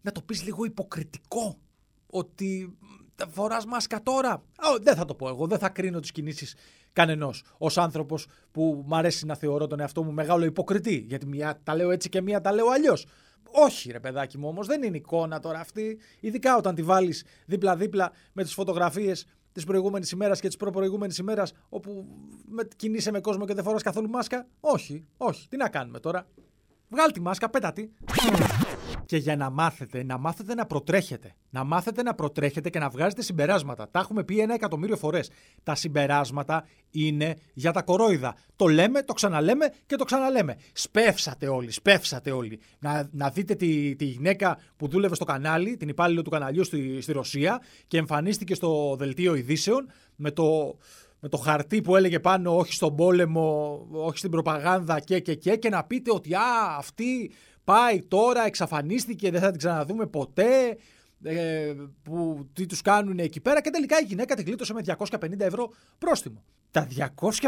να 0.00 0.12
το 0.12 0.22
πεις 0.22 0.42
λίγο 0.42 0.64
υποκριτικό 0.64 1.58
ότι 2.06 2.78
φοράς 3.30 3.64
μάσκα 3.64 4.02
τώρα. 4.02 4.42
δεν 4.80 4.94
θα 4.94 5.04
το 5.04 5.14
πω 5.14 5.28
εγώ, 5.28 5.46
δεν 5.46 5.58
θα 5.58 5.68
κρίνω 5.68 6.00
τις 6.00 6.12
κινήσεις 6.12 6.54
κανενός. 6.92 7.44
Ως 7.58 7.78
άνθρωπος 7.78 8.26
που 8.50 8.84
μ' 8.86 8.94
αρέσει 8.94 9.26
να 9.26 9.34
θεωρώ 9.34 9.66
τον 9.66 9.80
εαυτό 9.80 10.02
μου 10.02 10.12
μεγάλο 10.12 10.44
υποκριτή, 10.44 11.04
γιατί 11.08 11.26
μία 11.26 11.60
τα 11.62 11.74
λέω 11.74 11.90
έτσι 11.90 12.08
και 12.08 12.20
μία 12.20 12.40
τα 12.40 12.52
λέω 12.52 12.68
αλλιώς. 12.68 13.06
Όχι 13.50 13.90
ρε 13.90 14.00
παιδάκι 14.00 14.38
μου 14.38 14.48
όμως, 14.48 14.66
δεν 14.66 14.82
είναι 14.82 14.96
εικόνα 14.96 15.40
τώρα 15.40 15.60
αυτή, 15.60 15.98
ειδικά 16.20 16.56
όταν 16.56 16.74
τη 16.74 16.82
βάλεις 16.82 17.24
δίπλα-δίπλα 17.46 18.12
με 18.32 18.42
τις 18.42 18.54
φωτογραφίες 18.54 19.26
της 19.52 19.64
προηγούμενης 19.64 20.10
ημέρας 20.10 20.40
και 20.40 20.46
της 20.46 20.56
προπροηγούμενης 20.56 21.18
ημέρας, 21.18 21.52
όπου 21.68 22.06
με, 22.48 22.68
κινείσαι 22.76 23.10
με 23.10 23.20
κόσμο 23.20 23.46
και 23.46 23.54
δεν 23.54 23.64
φοράς 23.64 23.82
καθόλου 23.82 24.08
μάσκα. 24.08 24.46
Όχι, 24.60 25.04
όχι. 25.16 25.48
Τι 25.48 25.56
να 25.56 25.68
κάνουμε 25.68 26.00
τώρα; 26.00 26.26
Βγάλ 26.88 27.12
τη 27.12 27.20
μάσκα, 27.20 27.50
πέτα 27.50 27.72
τη. 27.72 27.88
Και 29.06 29.16
για 29.16 29.36
να 29.36 29.50
μάθετε, 29.50 30.04
να 30.04 30.18
μάθετε 30.18 30.54
να 30.54 30.66
προτρέχετε. 30.66 31.34
Να 31.50 31.64
μάθετε 31.64 32.02
να 32.02 32.14
προτρέχετε 32.14 32.70
και 32.70 32.78
να 32.78 32.88
βγάζετε 32.88 33.22
συμπεράσματα. 33.22 33.88
Τα 33.90 33.98
έχουμε 33.98 34.24
πει 34.24 34.40
ένα 34.40 34.54
εκατομμύριο 34.54 34.96
φορές. 34.96 35.30
Τα 35.62 35.74
συμπεράσματα 35.74 36.66
είναι 36.90 37.36
για 37.54 37.72
τα 37.72 37.82
κορόιδα. 37.82 38.34
Το 38.56 38.66
λέμε, 38.66 39.02
το 39.02 39.12
ξαναλέμε 39.12 39.72
και 39.86 39.96
το 39.96 40.04
ξαναλέμε. 40.04 40.56
Σπεύσατε 40.72 41.48
όλοι, 41.48 41.70
σπεύσατε 41.70 42.30
όλοι. 42.30 42.60
Να, 42.78 43.08
να 43.12 43.30
δείτε 43.30 43.54
τη, 43.54 43.96
τη 43.96 44.04
γυναίκα 44.04 44.58
που 44.76 44.88
δούλευε 44.88 45.14
στο 45.14 45.24
κανάλι, 45.24 45.76
την 45.76 45.88
υπάλληλο 45.88 46.22
του 46.22 46.30
καναλιού 46.30 46.64
στη, 46.64 47.00
στη 47.00 47.12
Ρωσία 47.12 47.62
και 47.86 47.98
εμφανίστηκε 47.98 48.54
στο 48.54 48.96
δελτίο 48.98 49.34
ειδήσεων 49.34 49.90
με 50.16 50.30
το 50.30 50.78
με 51.20 51.28
το 51.28 51.36
χαρτί 51.36 51.80
που 51.80 51.96
έλεγε 51.96 52.20
πάνω 52.20 52.56
όχι 52.56 52.72
στον 52.72 52.96
πόλεμο, 52.96 53.86
όχι 53.90 54.18
στην 54.18 54.30
προπαγάνδα 54.30 55.00
και 55.00 55.20
και 55.20 55.34
και 55.34 55.56
και 55.56 55.68
να 55.68 55.84
πείτε 55.84 56.12
ότι 56.12 56.34
α, 56.34 56.76
αυτή 56.76 57.30
πάει 57.64 58.02
τώρα, 58.02 58.46
εξαφανίστηκε, 58.46 59.30
δεν 59.30 59.40
θα 59.40 59.50
την 59.50 59.58
ξαναδούμε 59.58 60.06
ποτέ, 60.06 60.76
ε, 61.22 61.74
που 62.02 62.48
τι 62.52 62.66
τους 62.66 62.82
κάνουν 62.82 63.18
εκεί 63.18 63.40
πέρα 63.40 63.60
και 63.60 63.70
τελικά 63.70 64.00
η 64.00 64.04
γυναίκα 64.04 64.34
την 64.34 64.44
κλείτωσε 64.44 64.72
με 64.72 64.82
250 64.98 65.40
ευρώ 65.40 65.70
πρόστιμο. 65.98 66.44
Τα 66.70 66.88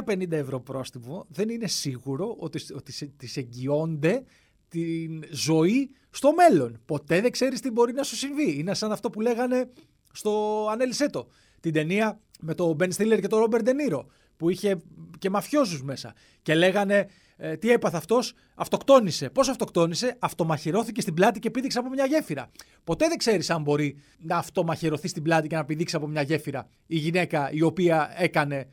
250 0.07 0.31
ευρώ 0.31 0.61
πρόστιμο 0.61 1.27
δεν 1.29 1.49
είναι 1.49 1.67
σίγουρο 1.67 2.37
ότι, 2.39 2.61
ότι 2.75 3.11
τις 3.17 3.37
εγγυώνται 3.37 4.25
την 4.69 5.25
ζωή 5.31 5.91
στο 6.11 6.33
μέλλον. 6.33 6.81
Ποτέ 6.85 7.21
δεν 7.21 7.31
ξέρεις 7.31 7.61
τι 7.61 7.71
μπορεί 7.71 7.93
να 7.93 8.03
σου 8.03 8.17
συμβεί. 8.17 8.59
Είναι 8.59 8.75
σαν 8.75 8.93
αυτό 8.93 9.11
που 9.11 9.21
λέγανε 9.21 9.71
στο 10.12 10.67
Ανέλισέτο, 10.71 11.29
την 11.61 11.73
ταινία 11.73 12.21
με 12.40 12.55
τον 12.55 12.75
Μπεν 12.75 12.93
Στίλερ 12.93 13.21
και 13.21 13.26
τον 13.26 13.38
Ρόμπερ 13.38 13.62
Ντενίρο, 13.62 14.07
που 14.37 14.50
είχε 14.50 14.81
και 15.19 15.31
μαφιόζους 15.31 15.83
μέσα. 15.83 16.14
Και 16.43 16.55
λέγανε 16.55 17.07
ε, 17.37 17.57
τι 17.57 17.71
έπαθε 17.71 17.97
αυτός, 17.97 18.35
αυτοκτόνησε. 18.55 19.31
Πώς 19.31 19.49
αυτοκτόνησε, 19.49 20.17
αυτομαχαιρώθηκε 20.19 21.00
στην 21.00 21.14
πλάτη 21.14 21.38
και 21.38 21.50
πήδηξε 21.50 21.79
από 21.79 21.88
μια 21.88 22.07
γέφυρα. 22.07 22.50
Ποτέ 22.85 23.09
δεν 23.09 23.19
ξέρεις 23.19 23.50
αν 23.50 23.62
μπορεί 23.62 23.97
να 24.19 24.37
αυτομαχαιρωθεί 24.37 25.09
στην 25.09 25.23
πλάτη 25.23 25.49
και 25.49 25.57
να 25.57 25.64
πηδήξει 25.64 25.97
από 25.97 26.07
μια 26.07 26.23
γέφυρα 26.23 26.69
η 26.87 26.97
γυναίκα 26.97 27.50
η 27.52 27.62
οποία 27.62 28.14
έκανε 28.17 28.57
ε, 28.57 28.67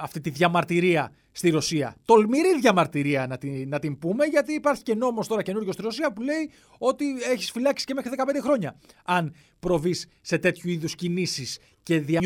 αυτή 0.00 0.20
τη 0.20 0.30
διαμαρτυρία 0.30 1.12
στη 1.32 1.50
Ρωσία. 1.50 1.96
Τολμηρή 2.04 2.60
διαμαρτυρία 2.60 3.26
να 3.26 3.38
την, 3.38 3.68
να 3.68 3.78
την 3.78 3.98
πούμε, 3.98 4.24
γιατί 4.24 4.52
υπάρχει 4.52 4.82
και 4.82 4.94
νόμος 4.94 5.26
τώρα 5.26 5.42
καινούριο 5.42 5.72
στη 5.72 5.82
Ρωσία 5.82 6.12
που 6.12 6.22
λέει 6.22 6.50
ότι 6.78 7.04
έχεις 7.32 7.50
φυλάξει 7.50 7.84
και 7.84 7.94
μέχρι 7.94 8.10
15 8.16 8.22
χρόνια. 8.42 8.76
Αν 9.04 9.34
προβείς 9.60 10.06
σε 10.20 10.38
τέτοιου 10.38 10.70
είδους 10.70 10.94
κινήσεις 10.94 11.58
και 11.82 12.00
δια 12.00 12.20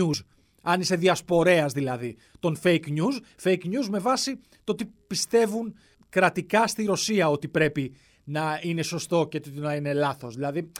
αν 0.68 0.80
είσαι 0.80 0.96
διασπορέας 0.96 1.72
δηλαδή 1.72 2.16
των 2.40 2.58
fake 2.62 2.86
news, 2.86 3.42
fake 3.42 3.64
news 3.64 3.86
με 3.90 3.98
βάση 3.98 4.40
το 4.64 4.75
τι 4.75 4.84
πιστεύουν 5.06 5.75
κρατικά 6.08 6.66
στη 6.66 6.84
Ρωσία 6.84 7.30
ότι 7.30 7.48
πρέπει 7.48 7.94
να 8.25 8.60
είναι 8.62 8.82
σωστό 8.82 9.26
και 9.30 9.40
το 9.40 9.50
να 9.52 9.75
είναι 9.75 9.92
λάθος. 9.92 10.34
Δηλαδή 10.34 10.70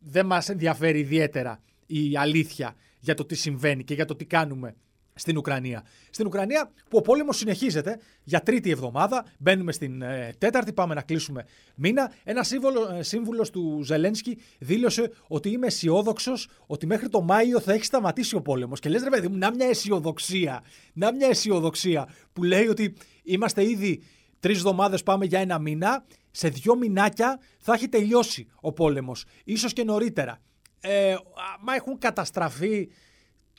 δεν 0.00 0.26
μας 0.26 0.48
ενδιαφέρει 0.48 0.98
ιδιαίτερα 0.98 1.60
η 1.86 2.16
αλήθεια 2.16 2.74
για 3.00 3.14
το 3.14 3.24
τι 3.24 3.34
συμβαίνει 3.34 3.84
και 3.84 3.94
για 3.94 4.04
το 4.04 4.16
τι 4.16 4.24
κάνουμε 4.24 4.74
στην 5.14 5.36
Ουκρανία. 5.36 5.84
Στην 6.10 6.26
Ουκρανία 6.26 6.70
που 6.88 6.98
ο 6.98 7.00
πόλεμος 7.00 7.36
συνεχίζεται 7.36 7.98
για 8.22 8.40
τρίτη 8.40 8.70
εβδομάδα, 8.70 9.24
μπαίνουμε 9.38 9.72
στην 9.72 10.02
ε, 10.02 10.34
τέταρτη, 10.38 10.72
πάμε 10.72 10.94
να 10.94 11.02
κλείσουμε 11.02 11.44
μήνα. 11.74 12.12
Ένας 12.24 12.46
σύμβολο, 12.46 12.94
ε, 12.94 13.02
σύμβουλος 13.02 13.50
του 13.50 13.80
Ζελένσκι 13.84 14.38
δήλωσε 14.58 15.12
ότι 15.28 15.50
είμαι 15.50 15.66
αισιόδοξος 15.66 16.48
ότι 16.66 16.86
μέχρι 16.86 17.08
το 17.08 17.20
Μάιο 17.20 17.60
θα 17.60 17.72
έχει 17.72 17.84
σταματήσει 17.84 18.36
ο 18.36 18.42
πόλεμος. 18.42 18.80
Και 18.80 18.88
λες 18.88 19.02
ρε 19.02 19.10
παιδί 19.10 19.28
μου, 19.28 19.36
να 19.36 19.54
μια 19.54 19.66
αισιοδοξία, 19.66 20.64
να 20.92 21.12
μια 21.12 21.28
αισιοδοξία 21.28 22.08
που 22.32 22.42
λέει 22.44 22.66
ότι 22.66 22.94
είμαστε 23.22 23.68
ήδη 23.68 24.02
τρεις 24.40 24.56
εβδομάδες 24.56 25.02
πάμε 25.02 25.24
για 25.24 25.40
ένα 25.40 25.58
μήνα. 25.58 26.04
Σε 26.30 26.48
δύο 26.48 26.76
μηνάκια 26.76 27.40
θα 27.58 27.72
έχει 27.72 27.88
τελειώσει 27.88 28.46
ο 28.60 28.72
πόλεμος. 28.72 29.24
σω 29.56 29.68
και 29.68 29.84
νωρίτερα. 29.84 30.40
Ε, 30.80 31.14
άμα 31.60 31.74
έχουν 31.74 31.98
καταστραφεί 31.98 32.88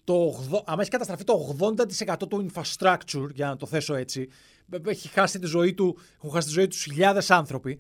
το, 0.04 0.36
άμα 0.66 0.78
έχεις 0.78 0.90
καταστραφεί 0.90 1.24
το 1.24 1.56
80% 1.60 2.16
του 2.30 2.52
infrastructure, 2.52 3.30
για 3.34 3.48
να 3.48 3.56
το 3.56 3.66
θέσω 3.66 3.96
έτσι, 3.96 4.30
έχει 4.86 5.08
χάσει 5.08 5.40
τη 5.40 5.46
ζωή 5.46 5.74
του, 5.74 5.98
έχουν 6.16 6.32
χάσει 6.32 6.48
τη 6.48 6.54
ζωή 6.54 6.68
τους 6.68 6.84
χιλιάδες 6.84 7.32
άνθρωποι, 7.32 7.80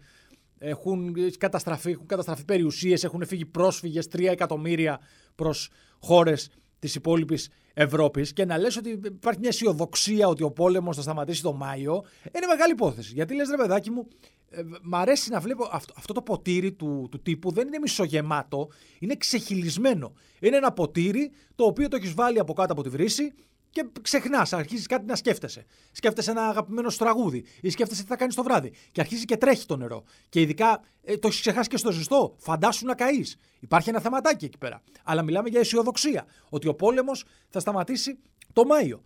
έχουν 0.58 1.15
καταστραφεί, 1.38 1.92
έχουν 1.92 2.06
καταστραφεί 2.06 2.46
περιουσίες, 2.46 3.03
έχουν 3.03 3.25
φύγει 3.25 3.46
πρόσφυγες 3.46 4.08
3 4.12 4.25
εκατομμύρια 4.25 5.00
προς 5.36 5.70
χώρες 6.00 6.50
της 6.80 6.96
υπόλοιπης 6.96 7.50
Ευρώπης 7.74 8.34
και 8.34 8.46
να 8.46 8.58
λες 8.58 8.77
ότι 8.77 8.89
υπάρχει 9.06 9.39
μια 9.39 9.50
αισιοδοξία 9.50 10.27
ότι 10.27 10.44
ο 10.44 10.51
πόλεμος 10.51 10.96
θα 10.96 11.01
σταματήσει 11.01 11.42
το 11.42 11.53
Μάιο, 11.53 12.03
είναι 12.36 12.46
μεγάλη 12.48 12.72
υπόθεση. 12.72 13.13
Γιατί 13.13 13.36
λες 13.36 13.50
ρε 13.50 13.56
παιδάκι 13.56 13.92
μου, 13.92 14.08
ε, 14.43 14.43
μ' 14.81 14.95
αρέσει 14.95 15.29
να 15.29 15.39
βλέπω 15.39 15.69
αυτό, 15.72 15.93
αυτό 15.98 16.13
το 16.13 16.22
ποτήρι 16.22 16.72
του, 16.72 17.07
του 17.12 17.22
τύπου 17.22 17.51
δεν 17.51 17.67
είναι 17.67 17.79
μισογεμάτο, 17.79 18.69
είναι 19.00 19.15
ξεχυλισμένο. 19.15 20.13
Είναι 20.39 20.57
ένα 20.57 20.72
ποτήρι 20.72 21.31
το 21.55 21.65
οποίο 21.65 21.88
το 21.88 21.95
έχεις 21.95 22.13
βάλει 22.13 22.39
από 22.39 22.53
κάτω 22.53 22.74
από 22.74 22.83
τη 22.83 22.89
βρύση 22.89 23.33
και 23.74 23.86
ξεχνάς, 24.01 24.53
αρχίζεις 24.53 24.88
κάτι 24.88 25.05
να 25.05 25.15
σκέφτεσαι. 25.15 25.65
Σκέφτεσαι 25.91 26.31
ένα 26.31 26.48
αγαπημένο 26.48 26.89
σου 26.89 26.98
τραγούδι 26.98 27.45
ή 27.62 27.69
σκέφτεσαι 27.69 28.01
τι 28.01 28.07
θα 28.07 28.15
κάνεις 28.15 28.36
το 28.36 28.43
βράδυ. 28.43 28.74
Και 28.91 29.01
αρχίζει 29.01 29.25
και 29.25 29.38
τρέχει 29.38 29.65
το 29.65 29.77
νερό. 29.77 30.03
Και 30.29 30.41
ειδικά 30.41 30.81
ε, 31.03 31.17
το 31.17 31.27
έχεις 31.27 31.39
ξεχάσει 31.39 31.69
και 31.69 31.77
στο 31.77 31.91
ζεστό. 31.91 32.36
Φαντάσου 32.38 32.86
να 32.86 32.95
καείς. 32.95 33.38
Υπάρχει 33.60 33.89
ένα 33.89 34.00
θεματάκι 34.00 34.45
εκεί 34.45 34.57
πέρα. 34.57 34.81
Αλλά 35.03 35.22
μιλάμε 35.22 35.50
για 35.50 35.60
αισιοδοξία. 35.60 36.25
Ότι 36.50 36.67
ο 36.67 36.74
πόλεμος 36.74 37.25
θα 37.50 37.60
σταματήσει 37.60 38.19
το 38.53 38.65
Μάιο. 38.65 39.03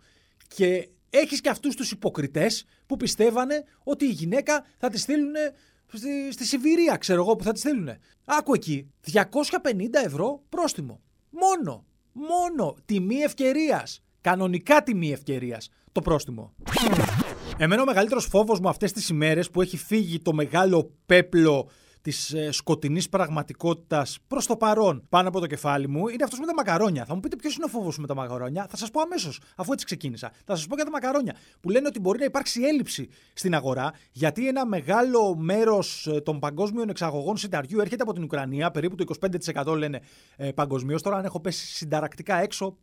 Και 0.48 0.88
έχεις 1.10 1.40
και 1.40 1.48
αυτούς 1.48 1.74
τους 1.76 1.90
υποκριτές 1.90 2.64
που 2.86 2.96
πιστεύανε 2.96 3.64
ότι 3.82 4.04
η 4.04 4.10
γυναίκα 4.10 4.64
θα 4.78 4.88
τη 4.88 4.98
στείλουν 4.98 5.34
στη, 5.92 6.32
στη 6.32 6.44
Σιβηρία, 6.44 6.96
ξέρω 6.96 7.20
εγώ, 7.22 7.36
που 7.36 7.44
θα 7.44 7.52
τη 7.52 7.58
στείλουν. 7.58 7.88
Άκου 8.24 8.54
εκεί, 8.54 8.90
250 9.12 9.22
ευρώ 10.04 10.42
πρόστιμο. 10.48 11.00
Μόνο. 11.30 11.84
Μόνο. 12.12 12.76
Τιμή 12.84 13.16
ευκαιρίας. 13.16 14.02
Κανονικά 14.20 14.82
τιμή 14.82 15.12
ευκαιρίας. 15.12 15.68
Το 15.92 16.00
πρόστιμο. 16.00 16.54
Εμένα 17.56 17.82
ο 17.82 17.84
μεγαλύτερος 17.84 18.26
φόβος 18.26 18.60
μου 18.60 18.68
αυτές 18.68 18.92
τις 18.92 19.08
ημέρες 19.08 19.50
που 19.50 19.62
έχει 19.62 19.76
φύγει 19.76 20.18
το 20.18 20.32
μεγάλο 20.32 20.94
πέπλο 21.06 21.70
της 22.08 22.32
ε, 22.32 22.50
σκοτεινής 22.50 23.08
πραγματικότητας 23.08 24.18
προς 24.26 24.46
το 24.46 24.56
παρόν 24.56 25.06
πάνω 25.08 25.28
από 25.28 25.40
το 25.40 25.46
κεφάλι 25.46 25.88
μου 25.88 26.08
είναι 26.08 26.24
αυτός 26.24 26.38
με 26.38 26.46
τα 26.46 26.54
μακαρόνια. 26.54 27.04
Θα 27.04 27.14
μου 27.14 27.20
πείτε 27.20 27.36
ποιος 27.36 27.54
είναι 27.54 27.64
ο 27.64 27.68
φόβος 27.68 27.98
με 27.98 28.06
τα 28.06 28.14
μακαρόνια. 28.14 28.66
Θα 28.70 28.76
σας 28.76 28.90
πω 28.90 29.00
αμέσως, 29.00 29.40
αφού 29.56 29.72
έτσι 29.72 29.84
ξεκίνησα. 29.84 30.32
Θα 30.44 30.56
σας 30.56 30.66
πω 30.66 30.74
για 30.74 30.84
τα 30.84 30.90
μακαρόνια. 30.90 31.34
Που 31.60 31.70
λένε 31.70 31.86
ότι 31.86 32.00
μπορεί 32.00 32.18
να 32.18 32.24
υπάρξει 32.24 32.62
έλλειψη 32.62 33.08
στην 33.32 33.54
αγορά, 33.54 33.92
γιατί 34.12 34.48
ένα 34.48 34.66
μεγάλο 34.66 35.36
μέρος 35.36 36.06
ε, 36.06 36.20
των 36.20 36.38
παγκόσμιων 36.38 36.88
εξαγωγών 36.88 37.36
συνταριού 37.36 37.80
έρχεται 37.80 38.02
από 38.02 38.12
την 38.12 38.22
Ουκρανία, 38.22 38.70
περίπου 38.70 38.94
το 38.94 39.04
25% 39.64 39.76
λένε 39.76 40.00
ε, 40.36 40.50
παγκοσμίως. 40.52 41.02
Τώρα, 41.02 41.16
αν 41.16 41.24
έχω 41.24 41.40
πέσει 41.40 41.66
συνταρακτικά 41.66 42.36
έξω, 42.36 42.76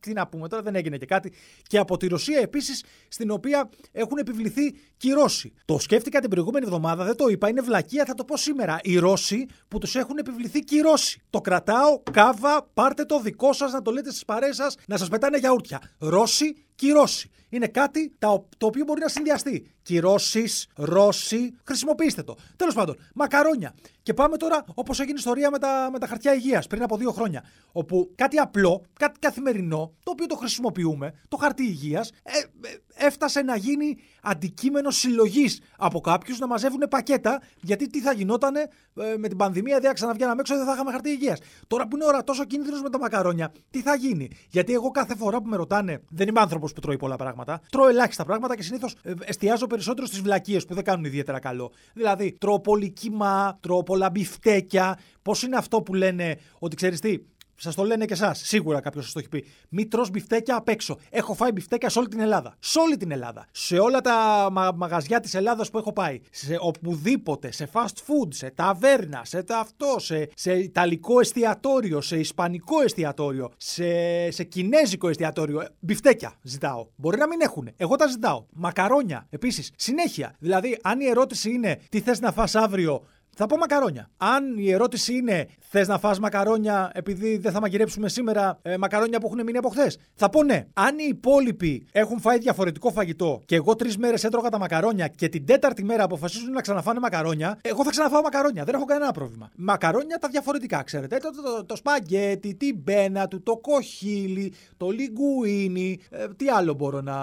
τι 0.00 0.12
να 0.12 0.26
πούμε 0.26 0.48
τώρα, 0.48 0.62
δεν 0.62 0.74
έγινε 0.74 0.96
και 0.96 1.06
κάτι. 1.06 1.32
Και 1.62 1.78
από 1.78 1.96
τη 1.96 2.06
Ρωσία 2.06 2.38
επίσης, 2.38 2.84
στην 3.08 3.30
οποία 3.30 3.70
έχουν 3.92 4.18
επιβληθεί 4.18 4.74
κυρώσει. 4.96 5.52
Το 5.64 5.78
σκέφτηκα 5.78 6.20
την 6.20 6.30
προηγούμενη 6.30 6.64
εβδομάδα, 6.64 7.04
δεν 7.04 7.16
το 7.16 7.26
είπα, 7.28 7.48
είναι 7.48 7.60
βλακεία, 7.60 8.04
θα 8.04 8.14
το 8.14 8.24
πω 8.24 8.36
σήμερα. 8.36 8.78
Οι 8.82 8.98
Ρώσοι 8.98 9.46
που 9.68 9.78
τους 9.78 9.94
έχουν 9.94 10.18
επιβληθεί 10.18 10.64
κυρώσει. 10.64 11.20
Το 11.30 11.40
κρατάω, 11.40 12.02
κάβα, 12.12 12.70
πάρτε 12.74 13.04
το 13.04 13.20
δικό 13.20 13.52
σας, 13.52 13.72
να 13.72 13.82
το 13.82 13.90
λέτε 13.90 14.10
στις 14.10 14.24
παρέ 14.24 14.52
σας, 14.52 14.76
να 14.86 14.96
σας 14.96 15.08
πετάνε 15.08 15.38
γιαούρτια. 15.38 15.80
Ρώσοι, 15.98 16.54
κυρώσει. 16.74 17.28
Είναι 17.48 17.66
κάτι 17.66 18.12
το 18.58 18.66
οποίο 18.66 18.84
μπορεί 18.84 19.00
να 19.00 19.08
συνδυαστεί. 19.08 19.74
Κυρώσεις, 19.82 20.66
Ρώσοι, 20.74 21.54
χρησιμοποιήστε 21.64 22.22
το. 22.22 22.36
Τέλος 22.56 22.74
πάντων, 22.74 22.96
μακαρόνια. 23.14 23.74
Και 24.02 24.14
πάμε 24.14 24.36
τώρα 24.36 24.64
όπως 24.74 25.00
έγινε 25.00 25.18
ιστορία 25.18 25.50
με 25.50 25.58
τα, 25.58 25.88
με 25.92 25.98
τα 25.98 26.06
χαρτιά 26.06 26.34
υγείας 26.34 26.66
πριν 26.66 26.82
από 26.82 26.96
δύο 26.96 27.12
χρόνια. 27.12 27.44
Όπου 27.72 28.12
κάτι 28.14 28.38
απλό, 28.38 28.82
κάτι 28.98 29.18
καθημερινό, 29.18 29.92
το 30.02 30.10
οποίο 30.10 30.26
το 30.26 30.36
χρησιμοποιούμε, 30.36 31.14
το 31.28 31.36
χαρτί 31.36 31.62
υγείας, 31.62 32.10
ε, 32.22 32.38
ε, 32.68 32.93
έφτασε 32.94 33.42
να 33.42 33.56
γίνει 33.56 33.96
αντικείμενο 34.22 34.90
συλλογής 34.90 35.60
από 35.78 36.00
κάποιους 36.00 36.38
να 36.38 36.46
μαζεύουν 36.46 36.82
πακέτα. 36.90 37.42
Γιατί 37.60 37.86
τι 37.86 38.00
θα 38.00 38.12
γινότανε 38.12 38.60
ε, 39.00 39.14
με 39.16 39.28
την 39.28 39.36
πανδημία, 39.36 39.80
δεν 39.80 39.94
ξαναβγαίναμε 39.94 40.40
έξω, 40.40 40.56
δεν 40.56 40.64
θα 40.64 40.72
είχαμε 40.72 40.90
χαρτί 40.90 41.10
υγείας. 41.10 41.38
Τώρα 41.66 41.88
που 41.88 41.96
είναι 41.96 42.04
ώρα 42.04 42.24
τόσο 42.24 42.44
κίνδυνος 42.44 42.82
με 42.82 42.90
τα 42.90 42.98
μακαρόνια, 42.98 43.52
τι 43.70 43.80
θα 43.80 43.94
γίνει; 43.94 44.28
Γιατί 44.48 44.72
εγώ 44.72 44.90
κάθε 44.90 45.16
φορά 45.16 45.42
που 45.42 45.48
με 45.48 45.56
ρωτάνε, 45.56 46.02
δεν 46.10 46.28
είμαι 46.28 46.40
άνθρωπος 46.40 46.72
που 46.72 46.80
τρώει 46.80 46.96
πολλά 46.96 47.16
πράγματα, 47.16 47.60
τρώω 47.70 47.88
ελάχιστα 47.88 48.24
πράγματα 48.24 48.56
και 48.56 48.62
συνήθως 48.62 48.94
ε, 49.02 49.12
εστιάζω 49.24 49.66
περισσότερο 49.66 50.06
στις 50.06 50.20
βλακίες 50.20 50.64
που 50.64 50.74
δεν 50.74 50.84
κάνουν 50.84 51.04
ιδιαίτερα 51.04 51.38
καλό. 51.38 51.72
Δηλαδή, 51.94 52.36
τρώω 52.40 52.60
πολύ 52.60 52.90
κοιμά, 52.90 53.58
τρώω 53.60 53.82
πολλά 53.82 54.10
μπιφτέκια. 54.10 54.98
Πώς 55.22 55.42
είναι 55.42 55.56
αυτό 55.56 55.82
που 55.82 55.94
λένε 55.94 56.38
ότι 56.58 56.76
ξέρεις 56.76 57.00
τι, 57.00 57.18
Σας 57.56 57.74
το 57.74 57.84
λένε 57.84 58.04
και 58.04 58.12
εσάς. 58.12 58.38
Σίγουρα 58.44 58.80
κάποιος 58.80 59.04
σας 59.04 59.12
το 59.12 59.18
έχει 59.18 59.28
πει. 59.28 59.44
Μην 59.68 59.90
τρώ 59.90 60.06
μπιφτέκια 60.12 60.56
απ' 60.56 60.68
έξω. 60.68 60.98
Έχω 61.10 61.34
φάει 61.34 61.52
μπιφτέκια 61.52 61.88
σε 61.88 61.98
όλη 61.98 62.08
την 62.08 62.20
Ελλάδα. 62.20 62.56
Σε 62.58 62.78
όλη 62.78 62.96
την 62.96 63.10
Ελλάδα. 63.10 63.46
Σε 63.50 63.78
όλα 63.78 64.00
τα 64.00 64.48
μα- 64.52 64.72
μαγαζιά 64.76 65.20
της 65.20 65.34
Ελλάδας 65.34 65.70
που 65.70 65.78
έχω 65.78 65.92
πάει. 65.92 66.20
Σε 66.30 66.56
οπουδήποτε. 66.60 67.52
Σε 67.52 67.68
fast 67.72 67.84
food, 67.86 68.28
σε 68.28 68.50
ταβέρνα, 68.50 69.20
σε 69.24 69.42
τα 69.42 69.58
αυτό, 69.58 69.96
σε, 69.98 70.28
σε 70.34 70.52
ιταλικό 70.52 71.20
εστιατόριο, 71.20 72.00
σε 72.00 72.18
ισπανικό 72.18 72.80
εστιατόριο, 72.80 73.50
σε, 73.56 74.30
σε 74.30 74.44
κινέζικο 74.44 75.08
εστιατόριο. 75.08 75.60
Ε, 75.60 75.68
μπιφτέκια 75.80 76.32
ζητάω. 76.42 76.86
Μπορεί 76.96 77.18
να 77.18 77.26
μην 77.26 77.40
έχουν. 77.40 77.68
Εγώ 77.76 77.96
τα 77.96 78.06
ζητάω. 78.06 78.44
Μακαρόνια 78.52 79.26
επίσης. 79.30 79.70
Συνέχεια. 79.76 80.34
Δηλαδή, 80.38 80.78
αν 80.82 81.00
η 81.00 81.06
ερώτηση 81.06 81.50
είναι 81.50 81.80
τι 81.88 82.00
θες 82.00 82.20
να 82.20 82.32
φας 82.32 82.54
αύριο, 82.54 83.06
θα 83.36 83.46
πω 83.46 83.56
μακαρόνια. 83.56 84.10
Αν 84.16 84.58
η 84.58 84.72
ερώτηση 84.72 85.14
είναι 85.14 85.48
θες 85.58 85.88
να 85.88 85.98
φας 85.98 86.18
μακαρόνια 86.18 86.90
επειδή 86.94 87.36
δεν 87.36 87.52
θα 87.52 87.60
μαγειρέψουμε 87.60 88.08
σήμερα 88.08 88.58
ε, 88.62 88.76
μακαρόνια 88.76 89.20
που 89.20 89.26
έχουν 89.26 89.42
μείνει 89.44 89.58
από 89.58 89.68
χθες, 89.68 89.98
θα 90.14 90.30
πω 90.30 90.42
ναι. 90.42 90.66
Αν 90.72 90.98
οι 90.98 91.06
υπόλοιποι 91.08 91.86
έχουν 91.92 92.20
φάει 92.20 92.38
διαφορετικό 92.38 92.90
φαγητό 92.90 93.42
και 93.44 93.54
εγώ 93.54 93.76
τρεις 93.76 93.96
μέρες 93.98 94.24
έτρωγα 94.24 94.48
τα 94.48 94.58
μακαρόνια 94.58 95.08
και 95.08 95.28
την 95.28 95.46
τέταρτη 95.46 95.84
μέρα 95.84 96.04
αποφασίζουν 96.04 96.52
να 96.52 96.60
ξαναφάνε 96.60 97.00
μακαρόνια, 97.00 97.58
εγώ 97.62 97.84
θα 97.84 97.90
ξαναφάω 97.90 98.22
μακαρόνια. 98.22 98.64
Δεν 98.64 98.74
έχω 98.74 98.84
κανένα 98.84 99.12
πρόβλημα. 99.12 99.50
Μακαρόνια 99.56 100.18
τα 100.18 100.28
διαφορετικά, 100.28 100.82
ξέρετε. 100.82 101.16
Το, 101.16 101.30
το, 101.30 101.42
το, 101.42 101.64
το 101.64 101.76
σπαγκέτι, 101.76 102.54
την 102.54 102.76
μπένα 102.82 103.28
του, 103.28 103.42
το 103.42 103.56
κοχύλι, 103.56 104.52
το 104.76 104.90
λιγκουίνι. 104.90 106.00
Ε, 106.10 106.26
τι 106.36 106.48
άλλο 106.48 106.74
μπορώ 106.74 107.00
να, 107.00 107.14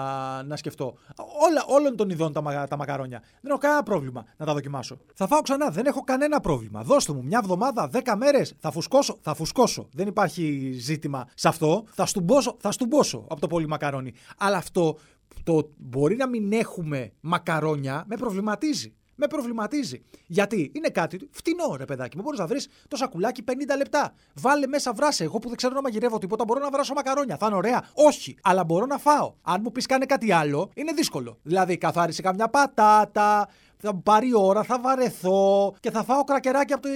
να 0.42 0.56
σκεφτώ. 0.56 0.94
Όλα, 1.16 1.64
όλων 1.66 1.96
των 1.96 2.10
ειδών 2.10 2.32
τα, 2.32 2.66
τα 2.68 2.76
μακαρόνια. 2.76 3.22
Δεν 3.40 3.50
έχω 3.50 3.58
κανένα 3.58 3.82
πρόβλημα 3.82 4.24
να 4.36 4.46
τα 4.46 4.52
δοκιμάσω. 4.52 4.98
Θα 5.14 5.26
φάω 5.26 5.40
ξανά. 5.40 5.70
Δεν 5.70 5.86
έχω 5.86 6.01
κανένα 6.04 6.40
πρόβλημα. 6.40 6.82
Δώστε 6.82 7.12
μου 7.12 7.22
μια 7.24 7.38
εβδομάδα, 7.42 7.88
δέκα 7.88 8.16
μέρες. 8.16 8.54
Θα 8.58 8.70
φουσκώσω, 8.70 9.18
θα 9.20 9.34
φουσκώσω. 9.34 9.88
Δεν 9.92 10.06
υπάρχει 10.06 10.72
ζήτημα 10.72 11.28
σε 11.34 11.48
αυτό. 11.48 11.84
Θα 11.94 12.06
στουμπώσω, 12.06 12.56
θα 12.60 12.72
στουμπώσω 12.72 13.26
από 13.28 13.40
το 13.40 13.46
πολύ 13.46 13.68
μακαρόνι. 13.68 14.12
Αλλά 14.38 14.56
αυτό 14.56 14.96
το 15.42 15.70
μπορεί 15.76 16.16
να 16.16 16.28
μην 16.28 16.52
έχουμε 16.52 17.12
μακαρόνια 17.20 18.04
με 18.06 18.16
προβληματίζει. 18.16 18.94
Με 19.14 19.26
προβληματίζει. 19.26 20.02
Γιατί 20.26 20.72
είναι 20.74 20.88
κάτι 20.88 21.28
φτηνό, 21.30 21.76
ρε 21.76 21.84
παιδάκι 21.84 22.16
μου. 22.16 22.22
Μπορείς 22.22 22.38
να 22.38 22.46
βρεις 22.46 22.68
το 22.88 22.96
σακουλάκι 22.96 23.44
50 23.48 23.52
λεπτά. 23.76 24.12
Βάλε 24.34 24.66
μέσα 24.66 24.92
βράσε. 24.92 25.24
Εγώ 25.24 25.38
που 25.38 25.48
δεν 25.48 25.56
ξέρω 25.56 25.74
να 25.74 25.80
μαγειρεύω 25.80 26.18
τίποτα, 26.18 26.44
μπορώ 26.44 26.60
να 26.60 26.70
βράσω 26.70 26.94
μακαρόνια. 26.94 27.36
Θα 27.36 27.46
είναι 27.46 27.54
ωραία. 27.56 27.84
Όχι. 27.94 28.36
Αλλά 28.42 28.64
μπορώ 28.64 28.86
να 28.86 28.98
φάω. 28.98 29.34
Αν 29.42 29.60
μου 29.64 29.72
πεις 29.72 29.86
κάνε 29.86 30.04
κάτι 30.04 30.32
άλλο, 30.32 30.70
είναι 30.74 30.92
δύσκολο. 30.92 31.38
Δηλαδή, 31.42 31.76
καθάρισε 31.78 32.22
καμιά 32.22 32.48
πατάτα, 32.48 33.48
θα 33.82 33.94
πάρει 33.94 34.34
ώρα, 34.34 34.62
θα 34.62 34.80
βαρεθώ 34.80 35.74
και 35.80 35.90
θα 35.90 36.04
φάω 36.04 36.24
κρακεράκι 36.24 36.72
από 36.72 36.82
το, 36.82 36.88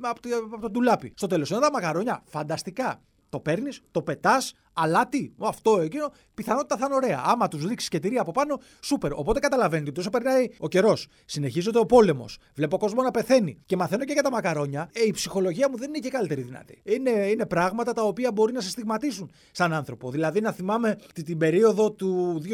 από 0.00 0.20
το, 0.20 0.28
από 0.52 0.60
το 0.60 0.70
ντουλάπι. 0.70 1.12
Στο 1.16 1.26
τέλος, 1.26 1.50
είναι 1.50 1.60
τα 1.60 1.70
μακαρόνια. 1.72 2.22
Φανταστικά. 2.26 3.02
Το 3.28 3.40
παίρνεις, 3.40 3.82
το 3.90 4.02
πετάς, 4.02 4.54
αλάτι, 4.82 5.34
αυτό 5.38 5.80
εκείνο, 5.80 6.12
πιθανότητα 6.34 6.76
θα 6.76 6.84
είναι 6.86 6.94
ωραία. 6.94 7.22
Άμα 7.24 7.48
τους 7.48 7.64
ρίξεις 7.64 7.88
και 7.88 7.98
τυρί 7.98 8.18
από 8.18 8.30
πάνω, 8.30 8.60
σούπερ. 8.80 9.12
Οπότε 9.12 9.38
καταλαβαίνετε 9.38 9.90
ότι 9.90 10.00
όσο 10.00 10.10
περνάει 10.10 10.48
ο 10.58 10.68
καιρός, 10.68 11.06
συνεχίζεται 11.24 11.78
ο 11.78 11.86
πόλεμος, 11.86 12.38
βλέπω 12.54 12.78
κόσμο 12.78 13.02
να 13.02 13.10
πεθαίνει 13.10 13.58
και 13.66 13.76
μαθαίνω 13.76 14.04
και 14.04 14.12
για 14.12 14.22
τα 14.22 14.30
μακαρόνια, 14.30 14.90
ε, 14.92 15.06
η 15.06 15.10
ψυχολογία 15.10 15.70
μου 15.70 15.76
δεν 15.76 15.88
είναι 15.88 15.98
και 15.98 16.10
καλύτερη 16.10 16.42
δυνατή. 16.42 16.80
Είναι, 16.82 17.10
είναι 17.10 17.46
πράγματα 17.46 17.92
τα 17.92 18.02
οποία 18.02 18.32
μπορεί 18.32 18.52
να 18.52 18.60
σε 18.60 18.70
στιγματίσουν 18.70 19.30
σαν 19.50 19.72
άνθρωπο. 19.72 20.10
Δηλαδή 20.10 20.40
να 20.40 20.52
θυμάμαι 20.52 20.98
την, 21.14 21.24
την 21.24 21.38
περίοδο 21.38 21.90
του 21.92 22.42
2022 22.44 22.48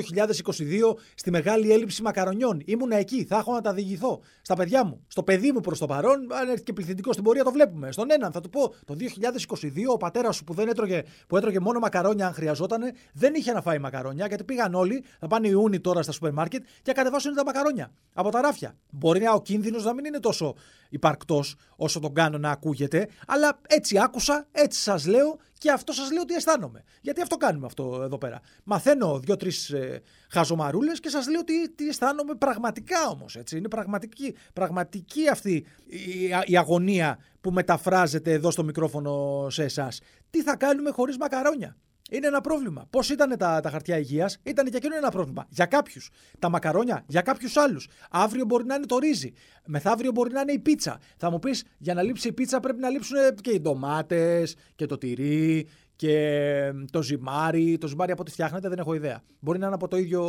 στη 1.14 1.30
μεγάλη 1.30 1.72
έλλειψη 1.72 2.02
μακαρονιών. 2.02 2.62
Ήμουνα 2.64 2.96
εκεί, 2.96 3.24
θα 3.24 3.36
έχω 3.36 3.52
να 3.52 3.60
τα 3.60 3.72
διηγηθώ 3.72 4.20
στα 4.42 4.54
παιδιά 4.54 4.84
μου. 4.84 5.04
Στο 5.06 5.22
παιδί 5.22 5.52
μου 5.52 5.60
προς 5.60 5.78
το 5.78 5.86
παρόν, 5.86 6.32
αν 6.32 6.48
έρθει 6.48 6.62
και 6.62 6.72
πληθυντικός 6.72 7.12
στην 7.12 7.24
πορεία 7.24 7.44
το 7.44 7.50
βλέπουμε. 7.50 7.92
Στον 7.92 8.10
έναν 8.10 8.32
θα 8.32 8.40
του 8.40 8.48
πω 8.48 8.74
το 8.84 8.96
2022 8.98 9.68
ο 9.92 9.96
πατέρας 9.96 10.36
σου 10.36 10.44
που 10.44 10.54
δεν 10.54 10.68
έτρωγε, 10.68 11.02
που 11.26 11.36
έτρωγε 11.36 11.60
μόνο 11.60 11.78
μακαρόνια 11.78 12.13
μακαρόνια 12.14 12.26
αν 12.26 12.34
χρειαζόταν. 12.34 12.92
Δεν 13.12 13.34
είχε 13.34 13.52
να 13.52 13.62
φάει 13.62 13.78
μακαρόνια 13.78 14.26
γιατί 14.26 14.44
πήγαν 14.44 14.74
όλοι, 14.74 15.04
θα 15.20 15.26
πάνε 15.26 15.48
Ιούνι 15.48 15.80
τώρα 15.80 16.02
στα 16.02 16.12
σούπερ 16.12 16.32
μάρκετ 16.32 16.64
και 16.82 16.92
κατεβάσουν 16.92 17.34
τα 17.34 17.44
μακαρόνια 17.44 17.92
από 18.14 18.30
τα 18.30 18.40
ράφια. 18.40 18.76
Μπορεί 18.90 19.20
να 19.20 19.32
ο 19.32 19.42
κίνδυνος 19.42 19.84
να 19.84 19.94
μην 19.94 20.04
είναι 20.04 20.20
τόσο 20.20 20.54
υπαρκτός 20.88 21.54
όσο 21.76 22.00
τον 22.00 22.14
κάνω 22.14 22.38
να 22.38 22.50
ακούγεται, 22.50 23.08
αλλά 23.26 23.60
έτσι 23.66 23.98
άκουσα, 23.98 24.46
έτσι 24.52 24.80
σας 24.80 25.06
λέω 25.06 25.38
και 25.58 25.70
αυτό 25.70 25.92
σας 25.92 26.12
λέω 26.12 26.24
τι 26.24 26.34
αισθάνομαι. 26.34 26.82
Γιατί 27.00 27.20
αυτό 27.20 27.36
κάνουμε 27.36 27.66
αυτό 27.66 28.00
εδώ 28.04 28.18
πέρα. 28.18 28.40
Μαθαίνω 28.64 29.18
δύο-τρει 29.18 29.50
ε, 29.72 29.96
χαζομαρούλες 30.30 31.00
και 31.00 31.08
σας 31.08 31.28
λέω 31.28 31.44
τι, 31.44 31.70
τι 31.70 31.88
αισθάνομαι 31.88 32.34
πραγματικά 32.34 33.08
όμως. 33.08 33.38
Είναι 33.52 33.68
πραγματική, 33.68 34.34
πραγματική 34.52 35.28
αυτή 35.28 35.66
η, 35.86 36.28
η 36.44 36.56
αγωνία 36.56 37.18
που 37.40 37.50
μεταφράζεται 37.50 38.32
εδώ 38.32 38.50
στο 38.50 38.64
μικρόφωνο 38.64 39.46
σε 39.50 39.64
εσάς. 39.64 40.00
Τι 40.30 40.42
θα 40.42 40.56
κάνουμε 40.56 40.90
χωρίς 40.90 41.16
μακαρόνια; 41.16 41.76
Είναι 42.10 42.26
ένα 42.26 42.40
πρόβλημα. 42.40 42.86
Πώς 42.90 43.10
ήταν 43.10 43.36
τα, 43.38 43.60
τα 43.60 43.70
χαρτιά 43.70 43.98
υγείας, 43.98 44.38
ήταν 44.42 44.70
και 44.70 44.76
εκείνο 44.76 44.96
ένα 44.96 45.10
πρόβλημα. 45.10 45.46
Για 45.48 45.66
κάποιους. 45.66 46.10
Τα 46.38 46.48
μακαρόνια, 46.48 47.04
για 47.06 47.20
κάποιους 47.20 47.56
άλλους. 47.56 47.88
Αύριο 48.10 48.44
μπορεί 48.44 48.64
να 48.64 48.74
είναι 48.74 48.86
το 48.86 48.98
ρύζι. 48.98 49.32
Μεθαύριο 49.66 50.10
μπορεί 50.10 50.32
να 50.32 50.40
είναι 50.40 50.52
η 50.52 50.58
πίτσα. 50.58 51.00
Θα 51.16 51.30
μου 51.30 51.38
πεις, 51.38 51.64
για 51.78 51.94
να 51.94 52.02
λείψει 52.02 52.28
η 52.28 52.32
πίτσα 52.32 52.60
πρέπει 52.60 52.80
να 52.80 52.88
λείψουν 52.88 53.16
και 53.40 53.50
οι 53.50 53.60
ντομάτες 53.60 54.56
και 54.74 54.86
το 54.86 54.98
τυρί 54.98 55.68
και 55.96 56.72
το 56.90 57.02
ζυμάρι. 57.02 57.78
Το 57.78 57.86
ζυμάρι 57.86 58.12
από 58.12 58.20
ό,τι 58.22 58.30
φτιάχνεται 58.30 58.68
δεν 58.68 58.78
έχω 58.78 58.94
ιδέα. 58.94 59.22
Μπορεί 59.40 59.58
να 59.58 59.66
είναι 59.66 59.74
από 59.74 59.88
το 59.88 59.96
ίδιο 59.96 60.22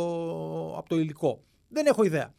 από 0.76 0.88
το 0.88 0.98
υλικό. 0.98 1.42
Δεν 1.68 1.86
έχω 1.86 2.04
ιδέα. 2.04 2.34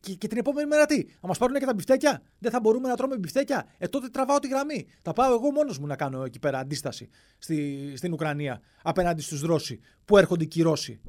Και, 0.00 0.14
και, 0.14 0.28
την 0.28 0.38
επόμενη 0.38 0.68
μέρα 0.68 0.86
τι, 0.86 1.02
θα 1.20 1.26
μας 1.26 1.38
πάρουν 1.38 1.56
και 1.56 1.64
τα 1.64 1.74
μπιφτέκια; 1.74 2.22
Δεν 2.38 2.50
θα 2.50 2.60
μπορούμε 2.60 2.88
να 2.88 2.96
τρώμε 2.96 3.16
μπιφτέκια; 3.18 3.66
Ε, 3.78 3.88
τότε 3.88 4.08
τραβάω 4.08 4.38
τη 4.38 4.48
γραμμή. 4.48 4.86
Θα 5.02 5.12
πάω 5.12 5.32
εγώ 5.32 5.50
μόνος 5.50 5.78
μου 5.78 5.86
να 5.86 5.96
κάνω 5.96 6.24
εκεί 6.24 6.38
πέρα 6.38 6.58
αντίσταση 6.58 7.08
στη, 7.38 7.92
στην 7.96 8.12
Ουκρανία 8.12 8.60
απέναντι 8.82 9.22
στους 9.22 9.40
Ρώσοι 9.40 9.80
που 10.04 10.18
έρχονται 10.18 10.46
οι 10.54 10.62
Ρώσοι 10.62 11.00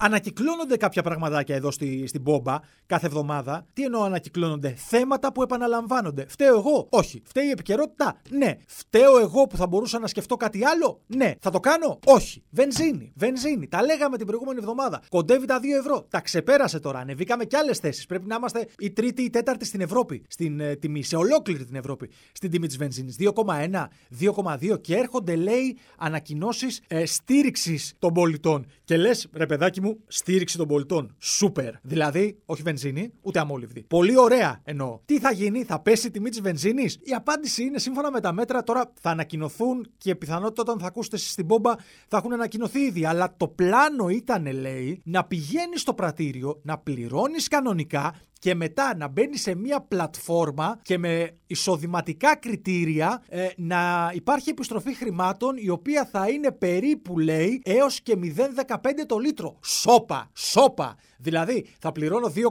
ανακυκλώνονται 0.00 0.76
κάποια 0.76 1.02
πραγματάκια 1.02 1.54
εδώ 1.54 1.70
στη, 1.70 2.06
στην 2.06 2.20
Μπόμπα 2.20 2.58
κάθε 2.86 3.06
εβδομάδα. 3.06 3.66
Τι 3.72 3.82
εννοώ 3.82 4.02
ανακυκλώνονται, 4.02 4.74
θέματα 4.76 5.32
που 5.32 5.42
επαναλαμβάνονται. 5.42 6.24
Φταίω 6.28 6.56
εγώ, 6.56 6.86
όχι. 6.90 7.22
Φταίει 7.24 7.46
η 7.46 7.50
επικαιρότητα, 7.50 8.20
ναι. 8.30 8.56
Φταίω 8.66 9.18
εγώ 9.18 9.46
που 9.46 9.56
θα 9.56 9.66
μπορούσα 9.66 9.98
να 9.98 10.06
σκεφτώ 10.06 10.36
κάτι 10.36 10.64
άλλο, 10.64 11.00
ναι. 11.06 11.34
Θα 11.40 11.50
το 11.50 11.60
κάνω, 11.60 11.98
όχι. 12.04 12.42
Βενζίνη, 12.50 13.12
βενζίνη. 13.16 13.68
Τα 13.68 13.82
λέγαμε 13.82 14.16
την 14.16 14.26
προηγούμενη 14.26 14.58
εβδομάδα. 14.58 15.02
Κοντεύει 15.08 15.46
τα 15.46 15.58
2 15.58 15.62
ευρώ. 15.78 16.06
Τα 16.10 16.20
ξεπέρασε 16.20 16.80
τώρα. 16.80 16.98
Ανεβήκαμε 16.98 17.44
και 17.44 17.56
άλλες 17.56 17.78
θέσεις. 17.78 18.06
Πρέπει 18.06 18.26
να 18.26 18.34
είμαστε 18.34 18.66
η 18.78 18.90
τρίτη 18.90 19.22
ή 19.22 19.24
η 19.24 19.30
τέταρτη 19.30 19.64
στην 19.64 19.80
Ευρώπη. 19.80 20.22
Στην 20.28 20.60
ε, 20.60 20.76
τιμή, 20.76 21.02
σε 21.02 21.16
ολόκληρη 21.16 21.64
την 21.64 21.74
Ευρώπη. 21.74 22.10
Στην 22.32 22.50
τιμή 22.50 22.66
της 22.66 22.76
βενζίνης. 22.76 23.16
2,1, 23.18 23.86
2,2 24.20 24.80
και 24.80 24.96
έρχονται, 24.96 25.36
λέει, 25.36 25.78
ανακοινώσεις 25.96 26.80
ε, 26.86 27.06
στήριξης 27.06 27.94
των 27.98 28.12
πολιτών. 28.12 28.66
Και 28.84 28.96
λες, 28.96 29.28
ρε 29.32 29.46
παιδάκι 29.46 29.80
μου, 29.80 29.89
στήριξη 30.06 30.56
των 30.56 30.66
πολιτών. 30.66 31.14
Σούπερ. 31.18 31.74
Δηλαδή, 31.82 32.38
όχι 32.44 32.62
βενζίνη, 32.62 33.12
ούτε 33.20 33.38
αμόλυβδη. 33.38 33.82
Πολύ 33.82 34.18
ωραία 34.18 34.60
εννοώ. 34.64 35.00
Τι 35.04 35.18
θα 35.18 35.32
γίνει, 35.32 35.64
θα 35.64 35.80
πέσει 35.80 36.06
η 36.06 36.10
τιμή 36.10 36.30
της 36.30 36.40
βενζίνης; 36.40 36.98
Η 37.02 37.12
απάντηση 37.14 37.62
είναι 37.62 37.78
σύμφωνα 37.78 38.10
με 38.10 38.20
τα 38.20 38.32
μέτρα 38.32 38.62
τώρα 38.62 38.92
θα 39.00 39.10
ανακοινωθούν 39.10 39.90
και 39.98 40.14
πιθανότητα 40.14 40.62
όταν 40.62 40.78
θα 40.78 40.86
ακούσετε 40.86 41.16
εσείς 41.16 41.30
στην 41.30 41.46
πόμπα 41.46 41.74
θα 42.08 42.16
έχουν 42.16 42.32
ανακοινωθεί 42.32 42.80
ήδη. 42.80 43.04
Αλλά 43.06 43.34
το 43.36 43.48
πλάνο 43.48 44.08
ήταν, 44.08 44.46
λέει, 44.52 45.02
να 45.04 45.24
πηγαίνεις 45.24 45.80
στο 45.80 45.94
πρατήριο, 45.94 46.60
να 46.62 46.78
πληρώνεις 46.78 47.48
κανονικά 47.48 48.14
και 48.40 48.54
μετά 48.54 48.96
να 48.96 49.08
μπαίνει 49.08 49.36
σε 49.36 49.54
μια 49.54 49.80
πλατφόρμα 49.80 50.78
και 50.82 50.98
με 50.98 51.36
εισοδηματικά 51.46 52.36
κριτήρια 52.36 53.22
ε, 53.28 53.48
να 53.56 54.10
υπάρχει 54.14 54.50
επιστροφή 54.50 54.94
χρημάτων 54.94 55.56
η 55.56 55.68
οποία 55.68 56.04
θα 56.04 56.28
είναι 56.28 56.52
περίπου 56.52 57.18
λέει 57.18 57.62
έως 57.64 58.00
και 58.00 58.18
0,15 58.66 58.76
το 59.06 59.18
λίτρο. 59.18 59.58
Σόπα, 59.62 60.30
σόπα. 60.32 60.96
Δηλαδή 61.20 61.66
θα 61.78 61.92
πληρώνω 61.92 62.32
2,1, 62.34 62.42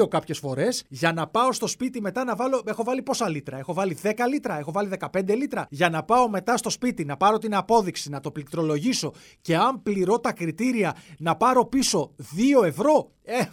2,2 0.00 0.08
κάποιες 0.08 0.38
φορές 0.38 0.84
για 0.88 1.12
να 1.12 1.26
πάω 1.26 1.52
στο 1.52 1.66
σπίτι 1.66 2.00
μετά 2.00 2.24
να 2.24 2.36
βάλω, 2.36 2.62
έχω 2.66 2.84
βάλει 2.84 3.02
πόσα 3.02 3.28
λίτρα, 3.28 3.58
έχω 3.58 3.74
βάλει 3.74 3.98
10 4.02 4.10
λίτρα, 4.28 4.58
έχω 4.58 4.72
βάλει 4.72 4.90
15 5.12 5.36
λίτρα 5.36 5.66
για 5.70 5.90
να 5.90 6.02
πάω 6.02 6.28
μετά 6.28 6.56
στο 6.56 6.70
σπίτι 6.70 7.04
να 7.04 7.16
πάρω 7.16 7.38
την 7.38 7.54
απόδειξη, 7.54 8.10
να 8.10 8.20
το 8.20 8.30
πληκτρολογήσω 8.30 9.12
και 9.40 9.56
αν 9.56 9.82
πληρώ 9.82 10.18
τα 10.18 10.32
κριτήρια 10.32 10.94
να 11.18 11.36
πάρω 11.36 11.64
πίσω 11.64 12.14
2 12.60 12.64
ευρώ 12.64 13.10
ε, 13.24 13.38
ε, 13.38 13.44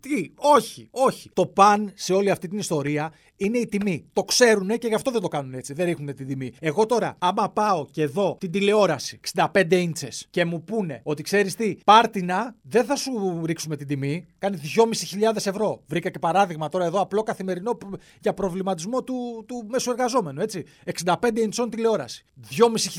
τι, 0.00 0.30
όχι, 0.36 0.88
όχι. 0.90 1.30
Το 1.32 1.46
παν 1.46 1.92
σε 1.94 2.12
όλη 2.12 2.30
αυτή 2.30 2.48
την 2.48 2.58
ιστορία 2.58 3.12
είναι 3.36 3.58
η 3.58 3.66
τιμή. 3.66 4.04
Το 4.12 4.24
ξέρουν 4.24 4.68
και 4.78 4.86
γι' 4.86 4.94
αυτό 4.94 5.10
δεν 5.10 5.20
το 5.20 5.28
κάνουν 5.28 5.54
έτσι. 5.54 5.72
Δεν 5.72 5.86
ρίχνουν 5.86 6.14
την 6.14 6.26
τιμή. 6.26 6.52
Εγώ 6.60 6.86
τώρα, 6.86 7.16
άμα 7.18 7.50
πάω 7.50 7.86
και 7.90 8.06
δω 8.06 8.36
την 8.40 8.50
τηλεόραση 8.50 9.20
65 9.34 9.46
inches 9.70 10.20
και 10.30 10.44
μου 10.44 10.64
πούνε 10.64 11.00
ότι 11.02 11.22
ξέρεις 11.22 11.54
τι, 11.54 11.76
πάρτινα, 11.84 12.56
δεν 12.62 12.86
θα 12.88 12.96
σου 12.96 13.42
ρίξουμε 13.44 13.76
την 13.76 13.86
τιμή. 13.86 14.26
Κάνει 14.38 14.58
2.500 14.76 15.36
ευρώ. 15.44 15.82
Βρήκα 15.86 16.10
και 16.10 16.18
παράδειγμα 16.18 16.68
τώρα 16.68 16.84
εδώ 16.84 17.00
απλό 17.00 17.22
καθημερινό 17.22 17.78
για 18.20 18.34
προβληματισμό 18.34 19.02
του, 19.02 19.44
του 19.48 19.66
μέσου 19.68 19.90
εργαζόμενου. 19.90 20.40
Έτσι. 20.40 20.64
65 21.04 21.14
inch 21.20 21.70
τηλεόραση. 21.70 22.24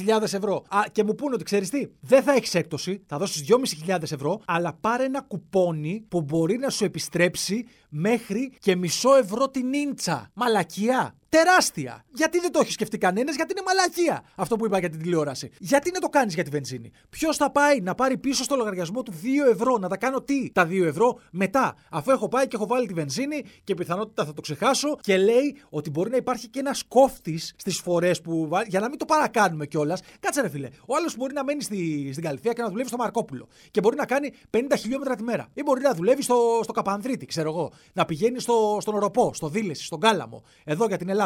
2.500 0.07 0.21
ευρώ. 0.21 0.63
Α, 0.67 0.79
και 0.91 1.03
μου 1.03 1.15
πούνε 1.15 1.35
ότι 1.35 1.43
ξέρεις 1.43 1.69
τι, 1.69 1.87
δεν 1.99 2.23
θα 2.23 2.33
έχεις 2.33 2.55
έκπτωση, 2.55 3.01
θα 3.05 3.17
δώσεις 3.17 3.45
2.500 3.87 4.01
ευρώ, 4.01 4.41
αλλά 4.45 4.77
πάρε 4.81 5.03
ένα 5.03 5.21
κουπόνι 5.21 6.05
που 6.07 6.21
μπορεί 6.21 6.57
να 6.57 6.69
σου 6.69 6.85
επιστρέψει 6.85 7.65
μέχρι 7.89 8.51
και 8.59 8.75
μισό 8.75 9.15
ευρώ 9.15 9.49
την 9.49 9.73
ίντσα. 9.73 10.29
Μαλακιά 10.33 11.13
τεράστια. 11.29 12.05
Γιατί 12.13 12.39
δεν 12.39 12.51
το 12.51 12.59
έχει 12.59 12.71
σκεφτεί 12.71 12.97
κανένας, 12.97 13.35
γιατί 13.35 13.51
είναι 13.51 13.61
μαλακία 13.65 14.23
αυτό 14.35 14.55
που 14.55 14.65
είπα 14.65 14.79
για 14.79 14.89
την 14.89 14.99
τηλεόραση. 14.99 15.51
Γιατί 15.59 15.91
να 15.93 15.99
το 15.99 16.07
κάνεις 16.07 16.33
για 16.33 16.43
τη 16.43 16.49
βενζίνη. 16.49 16.91
Ποιος 17.09 17.37
θα 17.37 17.51
πάει 17.51 17.81
να 17.81 17.95
πάρει 17.95 18.17
πίσω 18.17 18.43
στο 18.43 18.55
λογαριασμό 18.55 19.03
του 19.03 19.13
2 19.47 19.51
ευρώ, 19.51 19.77
να 19.77 19.87
τα 19.89 19.97
κάνω 19.97 20.21
τι, 20.21 20.51
τα 20.51 20.67
2 20.67 20.83
ευρώ 20.85 21.19
μετά, 21.31 21.75
αφού 21.91 22.11
έχω 22.11 22.27
πάει 22.27 22.47
και 22.47 22.55
έχω 22.55 22.67
βάλει 22.67 22.87
τη 22.87 22.93
βενζίνη 22.93 23.43
και 23.63 23.73
πιθανότητα 23.73 24.25
θα 24.25 24.33
το 24.33 24.41
ξεχάσω 24.41 24.97
και 25.01 25.17
λέει 25.17 25.57
ότι 25.69 25.89
μπορεί 25.89 26.09
να 26.09 26.17
υπάρχει 26.17 26.47
και 26.47 26.59
ένας 26.59 26.83
κόφτης 26.87 27.53
στις 27.57 27.77
φορές 27.77 28.21
που. 28.21 28.47
βάλει, 28.47 28.65
για 28.69 28.79
να 28.79 28.89
μην 28.89 28.97
το 28.97 29.05
παρακάνουμε 29.05 29.65
κιόλας. 29.65 30.01
Κάτσε 30.19 30.41
ρε 30.41 30.49
φίλε. 30.49 30.69
Ο 30.85 30.95
άλλος 30.95 31.15
μπορεί 31.15 31.33
να 31.33 31.43
μένει 31.43 31.61
στη, 31.61 32.09
στην 32.11 32.23
Καλυθία 32.23 32.53
και 32.53 32.61
να 32.61 32.69
δουλεύει 32.69 32.87
στο 32.87 32.97
Μαρκόπουλο 32.97 33.47
και 33.71 33.81
μπορεί 33.81 33.95
να 33.95 34.05
κάνει 34.05 34.33
50 34.51 34.59
χιλιόμετρα 34.77 35.15
τη 35.15 35.23
μέρα. 35.23 35.47
Ή 35.53 35.61
μπορεί 35.63 35.81
να 35.81 35.93
δουλεύει 35.93 36.21
στο, 36.23 36.59
στο 36.63 36.71
Καπανδρίτη, 36.71 37.25
ξέρω 37.25 37.49
εγώ. 37.49 37.71
Να 37.93 38.05
πηγαίνει 38.05 38.39
στο, 38.39 38.77
στον 38.81 38.95
Οροπό, 38.95 39.31
στο 39.33 39.47
Δήλεση, 39.47 39.85
στον 39.85 39.99
Κάλαμο. 39.99 40.43
Εδώ 40.63 40.85
για 40.85 40.97
την 40.97 41.09
Ελλάδα. 41.09 41.18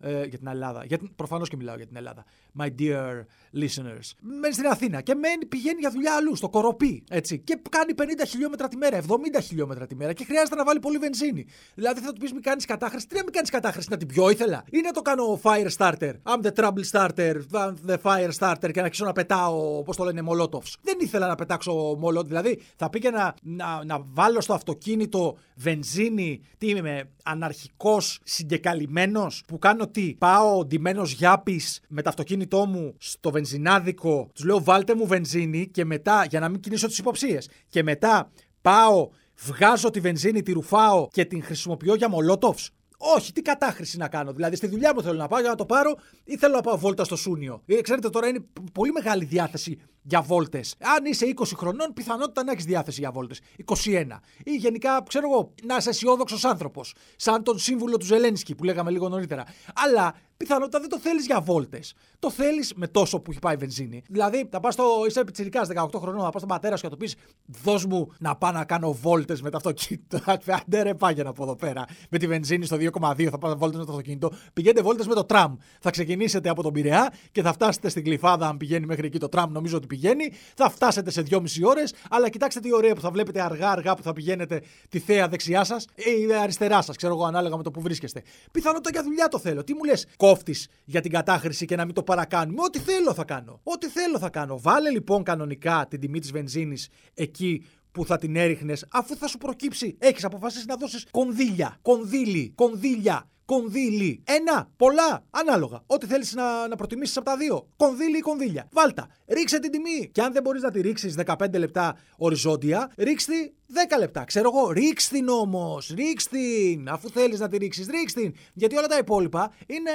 Ε, 0.00 0.24
για 0.24 0.38
την 0.38 0.46
Ελλάδα. 0.46 0.84
Για, 0.84 0.98
Προφανώς 1.16 1.48
και 1.48 1.56
μιλάω 1.56 1.76
για 1.76 1.86
την 1.86 1.96
Ελλάδα. 1.96 2.24
My 2.58 2.68
dear 2.80 3.24
listeners. 3.54 4.06
Μένει 4.20 4.54
στην 4.54 4.66
Αθήνα 4.66 5.00
και 5.00 5.14
μένει, 5.14 5.46
πηγαίνει 5.46 5.80
για 5.80 5.90
δουλειά 5.90 6.14
αλλού, 6.14 6.36
στο 6.36 6.48
Κοροπή. 6.48 7.04
Έτσι, 7.10 7.38
και 7.38 7.58
κάνει 7.70 7.92
50 7.98 8.02
χιλιόμετρα 8.26 8.68
τη 8.68 8.76
μέρα, 8.76 9.00
70 9.08 9.12
χιλιόμετρα 9.42 9.86
τη 9.86 9.94
μέρα 9.94 10.12
και 10.12 10.24
χρειάζεται 10.24 10.56
να 10.56 10.64
βάλει 10.64 10.78
πολύ 10.78 10.98
βενζίνη. 10.98 11.46
Δηλαδή 11.74 12.00
θα 12.00 12.12
του 12.12 12.20
πεις: 12.20 12.32
Μην 12.32 12.42
κάνεις 12.42 12.64
κατάχρηση. 12.64 13.06
Τι 13.06 13.14
να 13.14 13.22
μην 13.22 13.32
κάνεις 13.32 13.50
κατάχρηση, 13.50 13.88
να 13.90 13.96
την 13.96 14.06
πιω 14.06 14.30
ήθελα. 14.30 14.64
Ή 14.70 14.80
να 14.80 14.90
το 14.90 15.02
κάνω 15.02 15.40
fire 15.42 15.68
starter. 15.76 16.12
I'm 16.22 16.42
the 16.42 16.52
trouble 16.54 16.84
starter, 16.90 17.34
I'm 17.52 17.74
the 17.86 17.96
fire 18.02 18.30
starter 18.38 18.70
και 18.72 18.80
να 18.80 18.82
αρχίσω 18.82 19.04
να 19.04 19.12
πετάω, 19.12 19.82
πώς 19.82 19.96
το 19.96 20.04
λένε, 20.04 20.22
μολότοφs. 20.22 20.72
Δεν 20.82 20.96
ήθελα 21.00 21.26
να 21.26 21.34
πετάξω 21.34 21.72
μολότοφς. 21.98 22.28
Δηλαδή 22.28 22.60
θα 22.76 22.90
πήγαινα 22.90 23.34
να, 23.42 23.84
να, 23.84 24.00
βάλω 24.04 24.40
στο 24.40 24.54
αυτοκίνητο 24.54 25.36
βενζίνη. 25.54 26.40
Τι 26.58 26.68
είμαι, 26.68 27.10
αναρχικός 27.22 28.20
συγκεκαλυμμένος 28.24 29.42
που 29.46 29.58
κάνω 29.58 29.86
τι. 29.88 30.14
Πάω 30.18 30.64
ντυμένος 30.64 31.12
γιάπης 31.12 31.80
με 31.88 32.02
το 32.02 32.08
αυτοκίνητό 32.48 32.66
μου 32.66 32.94
στο 32.98 33.30
βενζινάδικο, 33.30 34.30
τους 34.34 34.44
λέω 34.44 34.62
βάλτε 34.62 34.94
μου 34.94 35.06
βενζίνη 35.06 35.68
και 35.68 35.84
μετά, 35.84 36.24
για 36.24 36.40
να 36.40 36.48
μην 36.48 36.60
κινήσω 36.60 36.86
τις 36.86 36.98
υποψίες, 36.98 37.48
και 37.68 37.82
μετά 37.82 38.30
πάω, 38.62 39.08
βγάζω 39.44 39.90
τη 39.90 40.00
βενζίνη, 40.00 40.42
τη 40.42 40.52
ρουφάω 40.52 41.08
και 41.10 41.24
την 41.24 41.42
χρησιμοποιώ 41.42 41.94
για 41.94 42.08
μολότοφs. 42.08 42.66
Όχι, 43.00 43.32
τι 43.32 43.42
κατάχρηση 43.42 43.96
να 43.96 44.08
κάνω. 44.08 44.32
Δηλαδή, 44.32 44.56
στη 44.56 44.66
δουλειά 44.66 44.94
μου 44.94 45.02
θέλω 45.02 45.16
να 45.16 45.28
πάω 45.28 45.40
για 45.40 45.48
να 45.48 45.54
το 45.54 45.66
πάρω 45.66 45.96
ή 46.24 46.36
θέλω 46.36 46.54
να 46.54 46.60
πάω 46.60 46.78
βόλτα 46.78 47.04
στο 47.04 47.16
Σούνιο. 47.16 47.62
Ε, 47.66 47.80
ξέρετε, 47.80 48.10
τώρα 48.10 48.26
είναι 48.26 48.44
πολύ 48.72 48.92
μεγάλη 48.92 49.24
διάθεση 49.24 49.78
για 50.02 50.22
βόλτες. 50.22 50.74
Αν 50.96 51.04
είσαι 51.04 51.34
20 51.36 51.44
χρονών, 51.56 51.92
πιθανότητα 51.94 52.44
να 52.44 52.52
έχεις 52.52 52.64
διάθεση 52.64 53.00
για 53.00 53.10
βόλτες. 53.10 53.40
21. 53.64 54.20
Ή 54.44 54.54
γενικά, 54.56 55.02
ξέρω 55.08 55.30
εγώ, 55.30 55.54
να 55.62 55.76
είσαι 55.76 55.88
αισιόδοξος 55.88 56.44
άνθρωπος. 56.44 56.94
Σαν 57.16 57.42
τον 57.42 57.58
σύμβουλο 57.58 57.96
του 57.96 58.04
Ζελένσκι 58.04 58.54
που 58.54 58.64
λέγαμε 58.64 58.90
λίγο 58.90 59.08
νωρίτερα. 59.08 59.44
Αλλά 59.74 60.14
πιθανότητα 60.38 60.80
δεν 60.80 60.88
το 60.88 60.98
θέλεις 60.98 61.26
για 61.26 61.40
βόλτες. 61.40 61.94
Το 62.18 62.30
θέλεις 62.30 62.72
με 62.74 62.86
τόσο 62.86 63.20
που 63.20 63.30
έχει 63.30 63.40
πάει 63.40 63.54
η 63.54 63.56
βενζίνη. 63.56 64.02
Δηλαδή, 64.08 64.48
θα 64.50 64.60
πας 64.60 64.74
στο. 64.74 64.84
είσαι 65.08 65.24
πιτσυρικά 65.24 65.66
18 65.74 65.88
χρονών, 66.00 66.20
θα 66.20 66.30
πας 66.30 66.40
στον 66.40 66.48
πατέρα 66.48 66.76
σου 66.76 66.82
και 66.82 66.88
θα 66.88 66.94
του 66.94 67.00
πεις: 67.00 67.14
Δώσ' 67.46 67.84
μου 67.84 68.12
να 68.18 68.36
πάω 68.36 68.52
να 68.52 68.64
κάνω 68.64 68.92
βόλτες 68.92 69.42
με 69.42 69.50
το 69.50 69.56
αυτοκίνητο. 69.56 70.18
Άντε 70.46 70.82
ρε, 70.82 70.94
πάγαινε 70.94 71.28
από 71.28 71.42
εδώ 71.42 71.56
πέρα. 71.56 71.84
Με 72.10 72.18
τη 72.18 72.26
βενζίνη 72.26 72.64
στο 72.64 72.76
2,2 72.76 73.28
θα 73.30 73.38
πάω 73.38 73.56
βόλτες 73.56 73.78
με 73.78 73.84
το 73.84 73.90
αυτοκίνητο. 73.90 74.32
Πηγαίνετε 74.52 74.82
βόλτες 74.82 75.06
με 75.06 75.14
το 75.14 75.24
τραμ. 75.24 75.56
Θα 75.80 75.90
ξεκινήσετε 75.90 76.48
από 76.48 76.62
τον 76.62 76.72
Πειραιά 76.72 77.12
και 77.32 77.42
θα 77.42 77.52
φτάσετε 77.52 77.88
στην 77.88 78.04
κλειφάδα, 78.04 78.48
αν 78.48 78.56
πηγαίνει 78.56 78.86
μέχρι 78.86 79.06
εκεί 79.06 79.18
το 79.18 79.28
τραμ, 79.28 79.52
νομίζω 79.52 79.76
ότι 79.76 79.86
πηγαίνει. 79.86 80.32
Θα 80.54 80.70
φτάσετε 80.70 81.10
σε 81.10 81.22
2,5 81.30 81.40
ώρες. 81.64 81.94
Αλλά 82.10 82.28
κοιτάξτε 82.28 82.60
τι 82.60 82.74
ωραία 82.74 82.94
που 82.94 83.00
θα 83.00 83.10
βλέπετε 83.10 83.42
αργά-αργά 83.42 83.94
που 83.94 84.02
θα 84.02 84.12
πηγαίνετε 84.12 84.62
τη 84.88 84.98
θέα 84.98 85.28
δεξιά 85.28 85.64
σας 85.64 85.84
ή 85.94 86.32
αριστερά 86.42 86.82
σας, 86.82 86.96
ξέρω 86.96 87.14
εγώ, 87.14 87.24
ανάλογα 87.24 87.56
με 87.56 87.62
το 87.62 87.70
που 87.70 87.80
βρίσκεστε. 87.80 88.22
Πιθανότητα 88.52 88.90
για 88.90 89.02
δουλειά 89.02 89.28
το 89.28 89.38
θέλω. 89.38 89.64
Τι 89.64 89.74
μου 89.74 89.84
λες, 89.84 90.06
κόφτης 90.28 90.68
για 90.84 91.00
την 91.00 91.10
κατάχρηση 91.10 91.64
και 91.64 91.76
να 91.76 91.84
μην 91.84 91.94
το 91.94 92.02
παρακάνουμε. 92.02 92.62
Ό,τι 92.62 92.78
θέλω 92.78 93.14
θα 93.14 93.24
κάνω. 93.24 93.60
Ό,τι 93.62 93.88
θέλω 93.88 94.18
θα 94.18 94.30
κάνω. 94.30 94.58
Βάλε 94.60 94.90
λοιπόν 94.90 95.22
κανονικά 95.22 95.86
την 95.90 96.00
τιμή 96.00 96.20
της 96.20 96.30
βενζίνης 96.30 96.88
εκεί 97.14 97.64
που 97.92 98.04
θα 98.04 98.18
την 98.18 98.36
έριχνες, 98.36 98.86
αφού 98.90 99.16
θα 99.16 99.26
σου 99.26 99.38
προκύψει. 99.38 99.96
Έχεις 99.98 100.24
αποφασίσει 100.24 100.64
να 100.66 100.76
δώσεις 100.76 101.06
κονδύλια. 101.10 101.78
Κονδύλι. 101.82 102.52
Κονδύλια 102.54 103.28
κονδύλι. 103.52 104.22
Ένα, 104.26 104.70
πολλά, 104.76 105.24
ανάλογα. 105.30 105.82
Ό,τι 105.86 106.06
θέλεις 106.06 106.34
να, 106.34 106.68
να 106.68 106.76
προτιμήσεις 106.76 107.16
από 107.16 107.26
τα 107.26 107.36
δύο. 107.36 107.68
Κονδύλι 107.76 108.16
ή 108.16 108.20
κονδύλια. 108.20 108.68
Βάλτα. 108.72 109.08
Ρίξε 109.26 109.58
την 109.58 109.70
τιμή. 109.70 110.10
Και 110.12 110.22
αν 110.22 110.32
δεν 110.32 110.42
μπορείς 110.42 110.62
να 110.62 110.70
τη 110.70 110.80
ρίξεις 110.80 111.14
15 111.26 111.58
λεπτά 111.58 111.96
οριζόντια, 112.16 112.92
ρίξτε 112.96 113.52
10 113.94 113.98
λεπτά. 113.98 114.24
Ξέρω 114.24 114.50
εγώ, 114.54 114.70
ρίξ 114.70 115.08
την 115.08 115.28
όμως. 115.28 115.92
Ρίξ 115.96 116.28
την. 116.28 116.88
Αφού 116.88 117.10
θέλεις 117.10 117.38
να 117.40 117.48
τη 117.48 117.56
ρίξεις, 117.56 117.86
ρίξ 117.86 118.12
την. 118.12 118.34
Γιατί 118.52 118.76
όλα 118.76 118.86
τα 118.86 118.98
υπόλοιπα 118.98 119.52
είναι. 119.66 119.90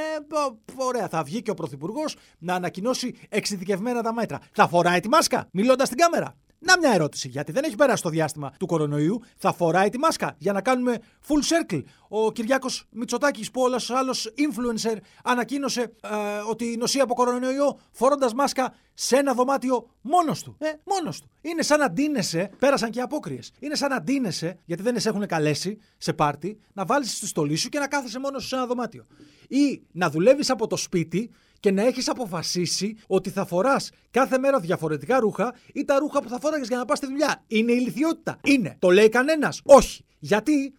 Ωραία, 0.75 1.07
θα 1.07 1.23
βγει 1.23 1.41
και 1.41 1.51
ο 1.51 1.53
Πρωθυπουργός 1.53 2.15
να 2.37 2.53
ανακοινώσει 2.53 3.15
εξειδικευμένα 3.29 4.01
τα 4.01 4.13
μέτρα. 4.13 4.39
Θα 4.51 4.67
φοράει 4.67 4.99
τη 4.99 5.09
μάσκα, 5.09 5.47
μιλώντας 5.51 5.87
στην 5.87 5.99
κάμερα. 5.99 6.37
Να 6.65 6.77
μια 6.77 6.91
ερώτηση, 6.93 7.27
γιατί 7.27 7.51
δεν 7.51 7.63
έχει 7.63 7.75
περάσει 7.75 8.03
το 8.03 8.09
διάστημα 8.09 8.53
του 8.59 8.65
κορονοϊού. 8.65 9.21
Θα 9.37 9.53
φοράει 9.53 9.89
τη 9.89 9.97
μάσκα 9.97 10.35
για 10.37 10.53
να 10.53 10.61
κάνουμε 10.61 10.97
full 11.27 11.71
circle. 11.73 11.83
Ο 12.07 12.31
Κυριάκος 12.31 12.85
Μητσοτάκης, 12.91 13.51
που 13.51 13.61
όλος 13.61 13.89
άλλος 13.89 14.33
influencer, 14.37 14.97
ανακοίνωσε 15.23 15.81
ε, 15.81 16.07
ότι 16.49 16.75
νοσεί 16.77 16.99
από 16.99 17.13
κορονοϊό 17.13 17.79
φορώντας 17.91 18.33
μάσκα 18.33 18.73
σε 18.93 19.15
ένα 19.15 19.33
δωμάτιο 19.33 19.89
μόνος 20.01 20.43
του. 20.43 20.55
Ε, 20.59 20.67
μόνος 20.83 21.21
του. 21.21 21.29
Είναι 21.41 21.61
σαν 21.61 21.79
να 21.79 21.91
ντύνεσαι, 21.91 22.49
πέρασαν 22.59 22.89
και 22.89 22.99
οι 22.99 23.01
απόκριες. 23.01 23.51
Είναι 23.59 23.75
σαν 23.75 23.89
να 23.89 24.01
ντύνεσαι, 24.01 24.59
γιατί 24.65 24.83
δεν 24.83 24.99
σε 24.99 25.09
έχουν 25.09 25.25
καλέσει 25.25 25.77
σε 25.97 26.13
πάρτι, 26.13 26.59
να 26.73 26.85
βάλεις 26.85 27.15
στη 27.15 27.27
στολή 27.27 27.55
σου 27.55 27.69
και 27.69 27.79
να 27.79 27.87
κάθεσαι 27.87 28.19
μόνος 28.19 28.41
σου 28.41 28.47
σε 28.47 28.55
ένα 28.55 28.65
δωμάτιο. 28.65 29.05
Ή 29.47 29.81
να 29.91 30.09
δουλεύεις 30.09 30.49
από 30.49 30.67
το 30.67 30.75
σπίτι 30.75 31.31
και 31.63 31.71
να 31.71 31.81
έχεις 31.81 32.09
αποφασίσει 32.09 32.97
ότι 33.07 33.29
θα 33.29 33.45
φοράς 33.45 33.89
κάθε 34.11 34.37
μέρα 34.37 34.59
διαφορετικά 34.59 35.19
ρούχα 35.19 35.55
ή 35.73 35.85
τα 35.85 35.99
ρούχα 35.99 36.21
που 36.21 36.29
θα 36.29 36.39
φόραγε 36.39 36.63
για 36.67 36.77
να 36.77 36.85
πας 36.85 36.97
στη 36.97 37.07
δουλειά. 37.07 37.43
Είναι 37.47 37.71
ηλικιότητα. 37.71 38.39
Είναι. 38.43 38.75
Το 38.79 38.89
λέει 38.89 39.09
κανένας. 39.09 39.61
Όχι. 39.63 40.05
Γιατί; 40.19 40.73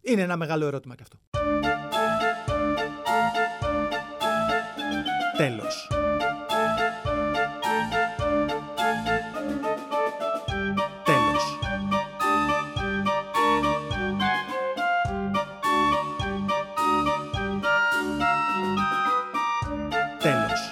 Είναι 0.00 0.22
ένα 0.22 0.36
μεγάλο 0.36 0.66
ερώτημα 0.66 0.94
κι 0.94 1.02
αυτό. 1.02 1.18
Τέλος. 5.36 5.91
Telos. 20.22 20.71